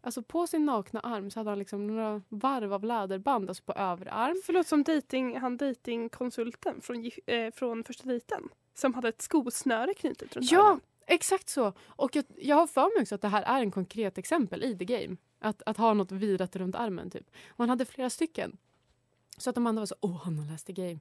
Alltså 0.00 0.22
på 0.22 0.46
sin 0.46 0.64
nakna 0.66 1.00
arm 1.00 1.30
så 1.30 1.40
hade 1.40 1.50
han 1.50 1.58
liksom 1.58 1.86
några 1.86 2.22
varv 2.28 2.72
av 2.72 2.84
läderband 2.84 3.48
alltså 3.50 3.62
på 3.64 3.72
överarm. 3.72 4.42
Förlåt, 4.46 4.66
som 4.66 4.82
dating, 4.82 5.38
han 5.38 5.56
datingkonsulten 5.56 6.80
från, 6.80 7.10
eh, 7.26 7.50
från 7.54 7.84
första 7.84 8.08
dejten. 8.08 8.48
Som 8.74 8.94
hade 8.94 9.08
ett 9.08 9.22
skosnöre 9.22 9.94
knutet 9.94 10.36
runt 10.36 10.50
Ja, 10.52 10.66
armen. 10.68 10.80
exakt 11.06 11.48
så. 11.48 11.72
Och 11.86 12.16
jag, 12.16 12.24
jag 12.36 12.56
har 12.56 12.66
för 12.66 12.94
mig 12.96 13.02
också 13.02 13.14
att 13.14 13.20
det 13.22 13.28
här 13.28 13.42
är 13.42 13.60
en 13.60 13.70
konkret 13.70 14.18
exempel 14.18 14.64
i 14.64 14.78
The 14.78 14.84
Game. 14.84 15.16
Att, 15.40 15.62
att 15.66 15.76
ha 15.76 15.94
något 15.94 16.12
virat 16.12 16.56
runt 16.56 16.74
armen 16.74 17.10
typ. 17.10 17.30
Och 17.48 17.58
han 17.58 17.68
hade 17.68 17.84
flera 17.84 18.10
stycken. 18.10 18.56
Så 19.38 19.50
att 19.50 19.56
Amanda 19.56 19.80
var 19.80 19.86
så, 19.86 19.94
åh 20.00 20.20
han 20.24 20.38
har 20.38 20.46
läst 20.46 20.66
The 20.66 20.72
Game. 20.72 20.98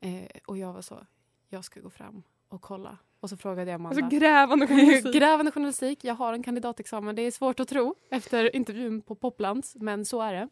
Eh, 0.00 0.40
och 0.46 0.58
jag 0.58 0.72
var 0.72 0.82
så, 0.82 1.06
jag 1.48 1.64
ska 1.64 1.80
gå 1.80 1.90
fram 1.90 2.22
och 2.48 2.62
kolla. 2.62 2.98
Och 3.20 3.30
så 3.30 3.36
frågade 3.36 3.70
jag 3.70 3.74
Amanda. 3.74 4.04
Alltså 4.04 4.18
grävande 4.18 4.66
journalistik. 4.66 5.14
Grävande 5.20 5.52
journalistik. 5.52 6.04
Jag 6.04 6.14
har 6.14 6.32
en 6.32 6.42
kandidatexamen. 6.42 7.16
Det 7.16 7.22
är 7.22 7.30
svårt 7.30 7.60
att 7.60 7.68
tro 7.68 7.94
efter 8.10 8.56
intervjun 8.56 9.02
på 9.02 9.14
Poplands, 9.14 9.76
men 9.80 10.04
så 10.04 10.22
är 10.22 10.32
det. 10.32 10.48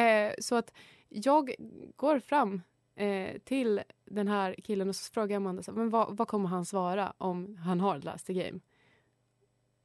Eh, 0.00 0.34
så 0.38 0.54
att 0.54 0.72
jag 1.08 1.54
går 1.96 2.18
fram 2.18 2.62
eh, 2.94 3.38
till 3.38 3.80
den 4.04 4.28
här 4.28 4.54
killen 4.64 4.88
och 4.88 4.96
så 4.96 5.12
frågar 5.12 5.34
jag 5.34 5.40
Amanda 5.40 5.62
så, 5.62 5.72
men 5.72 5.90
vad, 5.90 6.16
vad 6.16 6.28
kommer 6.28 6.48
han 6.48 6.64
svara 6.64 7.12
om 7.18 7.56
han 7.56 7.80
har 7.80 7.98
läst 7.98 8.26
the 8.26 8.32
game. 8.32 8.60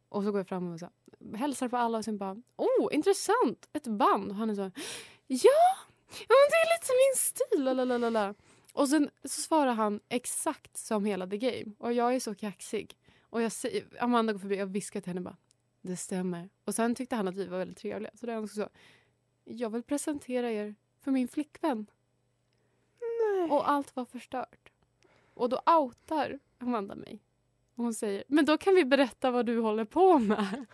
Och 0.10 0.24
så 0.24 0.32
går 0.32 0.40
jag 0.40 0.48
fram 0.48 0.74
och 0.74 0.80
så, 0.80 0.90
hälsar 1.36 1.68
på 1.68 1.78
alla 1.78 1.98
och 1.98 2.06
sen 2.06 2.18
bara 2.18 2.42
oh, 2.56 2.96
intressant, 2.96 3.70
ett 3.74 3.88
band. 3.88 4.30
Och 4.30 4.36
han 4.36 4.50
är 4.50 4.56
så 4.56 4.72
ja, 5.28 5.91
ja 6.20 6.36
men 6.40 6.50
det 6.50 6.56
är 6.56 6.80
lite 6.80 6.94
min 6.94 7.16
stil. 7.16 7.64
Lalalala. 7.64 8.34
Och 8.74 8.90
sen 8.90 9.10
så 9.24 9.42
svarar 9.42 9.74
han 9.74 10.00
exakt 10.10 10.78
som 10.78 11.06
hela 11.06 11.28
the 11.28 11.38
game. 11.38 11.74
Och 11.78 11.94
jag 11.94 12.16
är 12.16 12.20
så 12.20 12.36
kaxig. 12.36 12.98
Och 13.22 13.42
jag 13.42 13.52
säger, 13.52 13.86
Amanda 14.00 14.34
går 14.34 14.40
förbi 14.40 14.62
och 14.62 14.76
viskar 14.76 15.02
till 15.02 15.10
henne 15.10 15.22
bara 15.22 15.38
det 15.82 15.98
stämmer. 15.98 16.50
Och 16.66 16.76
sen 16.76 16.96
tyckte 16.96 17.16
han 17.16 17.28
att 17.28 17.36
vi 17.36 17.46
var 17.46 17.58
väldigt 17.58 17.78
trevliga. 17.78 18.12
Så 18.14 18.26
då 18.26 18.48
så 18.48 18.70
jag 19.44 19.70
vill 19.70 19.84
presentera 19.84 20.52
er 20.52 20.76
för 21.00 21.12
min 21.12 21.28
flickvän. 21.28 21.86
Och 23.50 23.70
allt 23.70 23.96
var 23.96 24.06
förstört. 24.06 24.72
Och 25.34 25.50
då 25.50 25.62
outar 25.66 26.40
Amanda 26.58 26.96
mig. 26.96 27.20
Och 27.76 27.84
hon 27.84 27.94
säger, 27.94 28.24
men 28.28 28.46
då 28.46 28.58
kan 28.58 28.76
vi 28.76 28.86
berätta 28.86 29.32
vad 29.32 29.46
du 29.46 29.60
håller 29.60 29.86
på 29.86 30.20
med. 30.20 30.66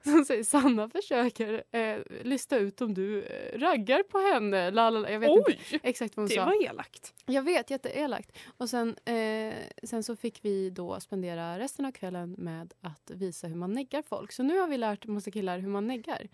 Så 0.04 0.10
hon 0.10 0.24
säger, 0.24 0.44
Sanna 0.44 0.88
försöker 0.88 1.64
eh, 1.70 1.96
lista 2.22 2.56
ut 2.58 2.80
om 2.80 2.94
du 2.94 3.22
eh, 3.22 3.58
raggar 3.58 4.02
på 4.02 4.18
henne. 4.18 4.70
Lalala. 4.70 5.10
Jag 5.10 5.20
vet 5.20 5.30
Oj! 5.30 5.58
inte 5.72 5.88
exakt 5.88 6.16
vad 6.16 6.22
hon 6.22 6.28
Det 6.28 6.34
sa. 6.34 6.44
var 6.44 6.64
elakt. 6.64 7.14
Jag 7.26 7.42
vet, 7.42 7.70
jätteelakt. 7.70 8.38
Och 8.56 8.70
sen, 8.70 8.96
eh, 9.04 9.54
sen 9.82 10.02
så 10.04 10.16
fick 10.16 10.44
vi 10.44 10.70
då 10.70 11.00
spendera 11.00 11.58
resten 11.58 11.84
av 11.84 11.92
kvällen 11.92 12.34
med 12.38 12.74
att 12.80 13.10
visa 13.14 13.46
hur 13.46 13.56
man 13.56 13.72
neggar 13.72 14.02
folk. 14.02 14.32
Så 14.32 14.42
nu 14.42 14.58
har 14.58 14.68
vi 14.68 14.76
lärt 14.78 15.06
massa 15.06 15.30
killar 15.30 15.58
hur 15.58 15.68
man 15.68 15.86
neggar. 15.86 16.28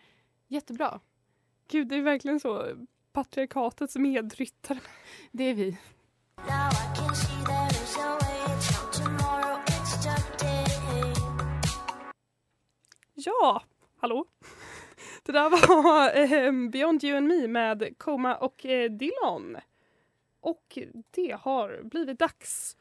Jättebra. 0.48 1.00
Gud, 1.68 1.88
det 1.88 1.96
är 1.96 2.02
verkligen 2.02 2.40
så 2.40 2.66
patriarkatets 3.12 3.96
medryttare. 3.96 4.78
Det 5.32 5.44
är 5.44 5.54
vi. 5.54 5.76
Ja, 13.26 13.62
hallå? 14.00 14.24
Det 15.22 15.32
där 15.32 15.50
var 15.50 16.16
eh, 16.16 16.70
Beyond 16.70 17.04
You 17.04 17.16
and 17.16 17.26
Me 17.26 17.48
med 17.48 17.98
Koma 17.98 18.36
och 18.36 18.66
eh, 18.66 18.90
Dillon. 18.90 19.56
Och 20.40 20.78
det 21.10 21.38
har 21.40 21.82
blivit 21.82 22.18
dags. 22.18 22.76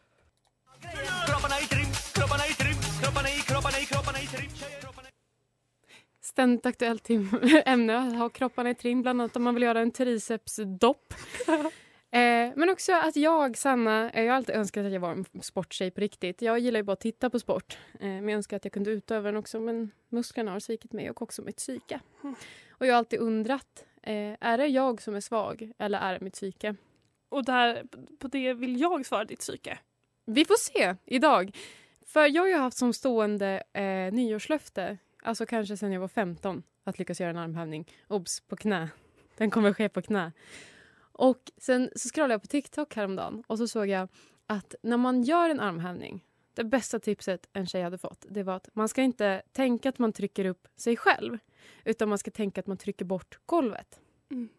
Ständigt 6.21 6.65
aktuellt 6.65 7.09
ämne 7.65 7.97
att 7.97 8.17
ha 8.17 8.29
kropparna 8.29 8.69
i 8.69 8.75
trim, 8.75 9.01
bland 9.01 9.21
annat 9.21 9.35
om 9.35 9.43
man 9.43 9.53
vill 9.53 9.63
göra 9.63 9.79
en 9.79 9.91
tricepsdopp. 9.91 11.13
eh, 12.19 12.51
men 12.55 12.69
också 12.69 12.93
att 12.93 13.15
jag, 13.15 13.57
Sanna, 13.57 14.11
eh, 14.11 14.23
jag 14.23 14.31
har 14.31 14.37
alltid 14.37 14.55
önskat 14.55 14.85
att 14.85 14.91
jag 14.91 14.99
var 14.99 15.11
en 15.11 15.25
sporttjej 15.41 15.91
på 15.91 16.01
riktigt. 16.01 16.41
Jag 16.41 16.59
gillar 16.59 16.79
ju 16.79 16.83
bara 16.83 16.93
att 16.93 16.99
titta 16.99 17.29
på 17.29 17.39
sport, 17.39 17.77
eh, 17.93 18.07
men 18.07 18.29
jag 18.29 18.37
önskar 18.37 18.57
att 18.57 18.65
jag 18.65 18.73
kunde 18.73 18.91
utöva 18.91 19.31
den 19.31 19.37
också. 19.37 19.59
Men 19.59 19.91
musklerna 20.09 20.51
har 20.51 20.59
svikit 20.59 20.93
mig 20.93 21.09
och 21.09 21.21
också 21.21 21.41
mitt 21.41 21.57
psyke. 21.57 21.99
Och 22.69 22.87
jag 22.87 22.93
har 22.93 22.97
alltid 22.97 23.19
undrat, 23.19 23.85
eh, 24.03 24.35
är 24.39 24.57
det 24.57 24.67
jag 24.67 25.01
som 25.01 25.15
är 25.15 25.21
svag 25.21 25.71
eller 25.77 25.99
är 25.99 26.13
det 26.13 26.19
mitt 26.21 26.33
psyke? 26.33 26.75
Och 27.29 27.45
där, 27.45 27.83
på 28.19 28.27
det 28.27 28.53
vill 28.53 28.81
jag 28.81 29.05
svara 29.05 29.25
ditt 29.25 29.39
psyke. 29.39 29.79
Vi 30.25 30.45
får 30.45 30.55
se 30.55 30.95
idag. 31.05 31.51
För 32.05 32.27
jag 32.27 32.41
har 32.41 32.47
ju 32.47 32.55
haft 32.55 32.77
som 32.77 32.93
stående 32.93 33.63
eh, 33.73 34.13
nyårslöfte, 34.13 34.97
alltså 35.23 35.45
kanske 35.45 35.77
sedan 35.77 35.91
jag 35.91 36.01
var 36.01 36.07
15, 36.07 36.63
att 36.83 36.99
lyckas 36.99 37.19
göra 37.19 37.29
en 37.29 37.37
armhävning. 37.37 37.87
Obs, 38.07 38.39
på 38.39 38.55
knä. 38.55 38.89
Den 39.37 39.51
kommer 39.51 39.73
ske 39.73 39.89
på 39.89 40.01
knä. 40.01 40.31
Och 41.13 41.51
sen 41.57 41.89
så 41.95 42.09
scrollade 42.09 42.33
jag 42.33 42.41
på 42.41 42.47
TikTok 42.47 42.95
häromdagen 42.95 43.43
och 43.47 43.57
så 43.57 43.67
såg 43.67 43.87
jag 43.87 44.09
att 44.45 44.75
när 44.81 44.97
man 44.97 45.23
gör 45.23 45.49
en 45.49 45.59
armhävning, 45.59 46.25
det 46.53 46.63
bästa 46.63 46.99
tipset 46.99 47.49
en 47.53 47.67
tjej 47.67 47.83
hade 47.83 47.97
fått, 47.97 48.25
det 48.29 48.43
var 48.43 48.55
att 48.55 48.69
man 48.73 48.89
ska 48.89 49.01
inte 49.01 49.41
tänka 49.51 49.89
att 49.89 49.99
man 49.99 50.13
trycker 50.13 50.45
upp 50.45 50.67
sig 50.75 50.97
själv, 50.97 51.37
utan 51.85 52.09
man 52.09 52.17
ska 52.17 52.31
tänka 52.31 52.59
att 52.59 52.67
man 52.67 52.77
trycker 52.77 53.05
bort 53.05 53.39
golvet. 53.45 53.99
Mm. 54.31 54.49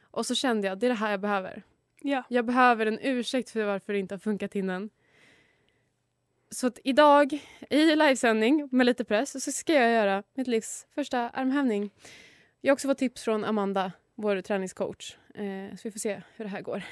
Och 0.00 0.26
så 0.26 0.34
kände 0.34 0.68
jag, 0.68 0.78
det 0.78 0.86
är 0.86 0.88
det 0.88 0.94
här 0.94 1.10
jag 1.10 1.20
behöver. 1.20 1.62
Ja. 2.00 2.22
Jag 2.28 2.44
behöver 2.44 2.86
en 2.86 2.98
ursäkt 3.02 3.50
för 3.50 3.64
varför 3.64 3.92
det 3.92 3.98
inte 3.98 4.14
har 4.14 4.18
funkat 4.20 4.54
innan. 4.54 4.90
Så 6.50 6.66
att 6.66 6.78
idag 6.84 7.32
i 7.70 7.96
livesändning 7.96 8.68
med 8.72 8.86
lite 8.86 9.04
press 9.04 9.44
så 9.44 9.52
ska 9.52 9.72
jag 9.72 9.92
göra 9.92 10.22
mitt 10.34 10.46
livs 10.46 10.86
första 10.94 11.30
armhävning. 11.30 11.90
Jag 12.60 12.70
har 12.70 12.74
också 12.74 12.88
fått 12.88 12.98
tips 12.98 13.22
från 13.22 13.44
Amanda, 13.44 13.92
vår 14.16 14.40
träningscoach. 14.40 15.16
Eh, 15.34 15.76
så 15.76 15.80
vi 15.84 15.90
får 15.90 15.98
se 15.98 16.22
hur 16.36 16.44
det 16.44 16.50
här 16.50 16.60
går. 16.60 16.82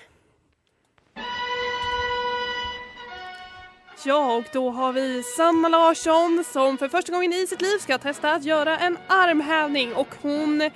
Ja, 4.06 4.34
och 4.36 4.44
då 4.52 4.70
har 4.70 4.92
vi 4.92 5.22
Sanna 5.22 5.68
Larsson 5.68 6.44
som 6.52 6.78
för 6.78 6.88
första 6.88 7.12
gången 7.12 7.32
i 7.32 7.46
sitt 7.46 7.60
liv 7.62 7.78
ska 7.78 7.98
testa 7.98 8.32
att 8.32 8.44
göra 8.44 8.78
en 8.78 8.98
armhävning 9.08 9.94
och 9.94 10.08
hon 10.22 10.70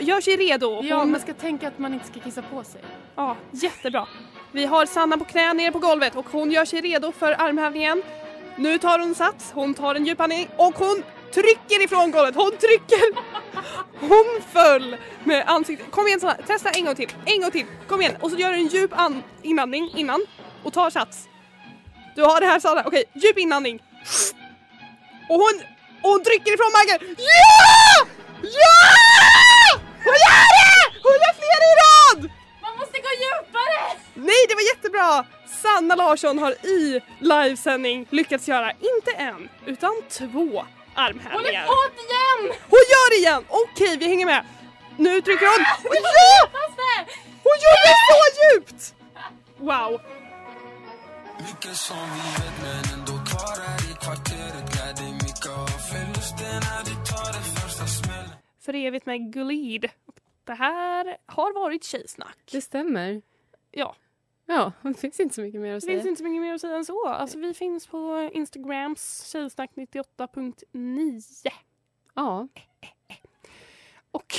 gör 0.00 0.20
sig 0.20 0.36
redo. 0.36 0.80
Ja, 0.82 0.96
Hon- 0.98 1.10
man 1.10 1.20
ska 1.20 1.34
tänka 1.34 1.68
att 1.68 1.78
man 1.78 1.94
inte 1.94 2.06
ska 2.06 2.20
kissa 2.20 2.42
på 2.42 2.64
sig. 2.64 2.80
Ja, 3.16 3.36
jättebra. 3.50 4.06
Vi 4.52 4.66
har 4.66 4.86
Sanna 4.86 5.18
på 5.18 5.24
knä 5.24 5.52
nere 5.54 5.72
på 5.72 5.78
golvet 5.78 6.16
och 6.16 6.26
hon 6.32 6.50
gör 6.50 6.64
sig 6.64 6.80
redo 6.80 7.12
för 7.12 7.32
armhävningen. 7.42 8.02
Nu 8.56 8.78
tar 8.78 8.98
hon 8.98 9.14
sats, 9.14 9.52
hon 9.54 9.74
tar 9.74 9.94
en 9.94 10.06
djup 10.06 10.20
andning 10.20 10.48
och 10.56 10.74
hon 10.74 11.02
trycker 11.32 11.82
ifrån 11.84 12.10
golvet. 12.10 12.34
Hon 12.34 12.50
trycker! 12.50 13.14
Hon 14.00 14.42
föll 14.52 14.96
med 15.24 15.44
ansiktet. 15.46 15.90
Kom 15.90 16.06
igen 16.06 16.20
Sanna, 16.20 16.34
testa 16.46 16.70
en 16.70 16.84
gång 16.84 16.94
till. 16.94 17.12
En 17.24 17.40
gång 17.40 17.50
till. 17.50 17.66
Kom 17.88 18.00
igen. 18.00 18.16
Och 18.20 18.30
så 18.30 18.36
gör 18.36 18.48
du 18.52 18.54
en 18.56 18.66
djup 18.66 18.90
an- 18.98 19.22
inandning 19.42 19.90
innan 19.96 20.26
och 20.64 20.72
tar 20.72 20.90
sats. 20.90 21.28
Du 22.16 22.22
har 22.22 22.40
det 22.40 22.46
här 22.46 22.60
Sanna. 22.60 22.82
Okej, 22.86 23.04
djup 23.14 23.38
inandning. 23.38 23.82
Och 25.28 25.36
hon, 25.36 25.60
och 26.02 26.10
hon 26.10 26.24
trycker 26.24 26.54
ifrån 26.54 26.72
marken. 26.72 27.16
Ja! 27.18 28.06
Ja! 28.42 29.80
Hon 30.04 30.14
gör 30.26 30.46
det! 30.58 30.98
Hon 31.02 31.12
gör 31.12 31.34
flera 31.40 31.64
i 31.70 31.74
rad! 31.84 32.30
Man 32.62 32.78
måste 32.78 32.98
gå 32.98 33.08
djupare! 33.22 33.98
Nej, 34.14 34.46
det 34.48 34.54
var 34.54 34.62
jättebra! 34.76 35.24
Sanna 35.62 35.94
Larsson 35.94 36.38
har 36.38 36.52
i 36.66 37.00
livesändning 37.20 38.06
lyckats 38.10 38.48
göra 38.48 38.70
inte 38.72 39.10
en, 39.16 39.48
utan 39.66 39.92
två 40.10 40.64
armhävningar. 40.94 41.66
Håll 41.66 41.76
åt 41.86 41.98
igen! 42.06 42.58
Hon 42.70 42.84
gör 42.92 43.10
det 43.10 43.16
igen! 43.16 43.44
Okej, 43.48 43.96
vi 43.96 44.08
hänger 44.08 44.26
med. 44.26 44.44
Nu 44.96 45.20
trycker 45.20 45.46
hon. 45.46 45.64
Ja! 45.94 46.50
Hon 47.42 47.56
gör 47.64 47.78
det 47.86 47.96
så 48.10 48.20
djupt! 48.40 48.94
Wow. 49.58 50.00
Mycket 51.40 51.76
som 51.76 51.96
vi 52.14 52.42
vet 52.42 52.56
men 52.62 52.98
ändå 52.98 53.12
kvar 53.12 53.56
här 53.66 53.90
i 53.90 53.94
kvarteret 54.04 54.76
Lär 54.76 54.94
dig 55.04 55.12
mycket 55.12 55.48
av 55.48 55.66
förlusten 55.66 56.60
när 56.68 56.84
du 56.84 56.94
tar 57.10 57.32
den 57.32 57.42
första 57.42 57.86
smällen 57.86 58.30
För 58.64 58.74
evigt 58.74 59.06
med 59.06 59.32
Glid. 59.32 59.90
Det 60.44 60.54
här 60.54 61.16
har 61.26 61.54
varit 61.54 61.84
Tjejsnack. 61.84 62.36
Det 62.52 62.60
stämmer. 62.60 63.22
Ja. 63.70 63.96
Ja, 64.52 64.72
det 64.82 64.94
finns 64.94 65.20
inte 65.20 65.34
så 65.34 65.40
mycket 65.40 65.60
mer 65.60 65.74
att 65.74 65.80
Det 65.80 65.86
säga. 65.86 65.96
finns 65.96 66.06
inte 66.06 66.18
så 66.18 66.24
mycket 66.24 66.42
mer 66.42 66.54
att 66.54 66.60
säga 66.60 66.76
än 66.76 66.84
så. 66.84 67.06
Alltså, 67.08 67.38
vi 67.38 67.54
finns 67.54 67.86
på 67.86 68.30
Instagrams 68.32 69.34
tjejsnack98.9. 69.34 71.22
Ja. 72.14 72.48
Och 74.10 74.34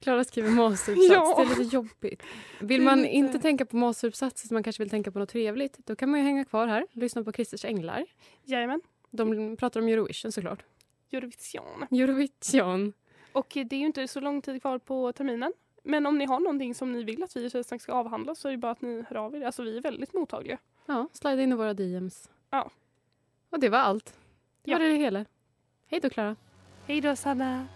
Klara 0.00 0.24
skriver 0.24 0.50
masteruppsats. 0.50 1.10
Ja. 1.10 1.34
Det 1.36 1.42
är 1.42 1.48
lite 1.58 1.76
jobbigt. 1.76 2.22
Vill 2.60 2.80
Det 2.80 2.84
man 2.84 3.06
inte 3.06 3.38
tänka 3.38 3.66
på 3.66 3.76
masteruppsatser 3.76 4.54
man 4.54 4.62
kanske 4.62 4.82
vill 4.82 4.90
tänka 4.90 5.12
på 5.12 5.18
något 5.18 5.28
trevligt, 5.28 5.78
då 5.86 5.96
kan 5.96 6.10
man 6.10 6.20
ju 6.20 6.26
hänga 6.26 6.44
kvar 6.44 6.66
här 6.66 6.86
lyssna 6.92 7.24
på 7.24 7.32
Christers 7.32 7.64
Änglar. 7.64 8.04
Jajamän. 8.44 8.80
De 9.10 9.56
pratar 9.56 9.80
om 9.80 9.88
Eurovision 9.88 10.32
såklart. 10.32 10.62
Eurovision. 11.12 11.86
Eurovision. 11.90 12.92
Och 13.32 13.46
det 13.52 13.72
är 13.76 13.80
ju 13.80 13.86
inte 13.86 14.08
så 14.08 14.20
lång 14.20 14.42
tid 14.42 14.60
kvar 14.60 14.78
på 14.78 15.12
terminen. 15.12 15.52
Men 15.82 16.06
om 16.06 16.18
ni 16.18 16.24
har 16.24 16.40
någonting 16.40 16.74
som 16.74 16.92
ni 16.92 17.04
vill 17.04 17.22
att 17.22 17.36
vi 17.36 17.44
i 17.44 17.50
Tjejsnack 17.50 17.80
ska 17.82 17.92
avhandla 17.92 18.34
så 18.34 18.48
är 18.48 18.52
det 18.52 18.58
bara 18.58 18.72
att 18.72 18.82
ni 18.82 19.04
hör 19.08 19.16
av 19.16 19.36
er. 19.36 19.42
Alltså 19.46 19.62
vi 19.62 19.76
är 19.76 19.82
väldigt 19.82 20.12
mottagliga. 20.14 20.58
Ja, 20.86 21.08
slida 21.12 21.42
in 21.42 21.52
i 21.52 21.54
våra 21.54 21.74
DMs. 21.74 22.30
Ja. 22.50 22.70
Och 23.50 23.60
det 23.60 23.68
var 23.68 23.78
allt. 23.78 24.14
Det 24.64 24.72
var 24.74 24.80
Ja. 24.80 24.86
det 24.88 24.94
hela. 24.94 25.24
Hej 25.88 26.00
då 26.00 26.10
Klara. 26.10 26.36
Hej 26.86 27.00
då 27.00 27.16
Sanna. 27.16 27.66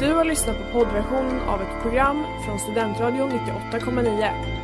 Du 0.00 0.12
har 0.14 0.24
lyssnat 0.24 0.56
på 0.58 0.78
poddversion 0.78 1.40
av 1.40 1.62
ett 1.62 1.82
program 1.82 2.24
från 2.46 2.58
Studentradion 2.58 3.30
98,9. 3.30 4.63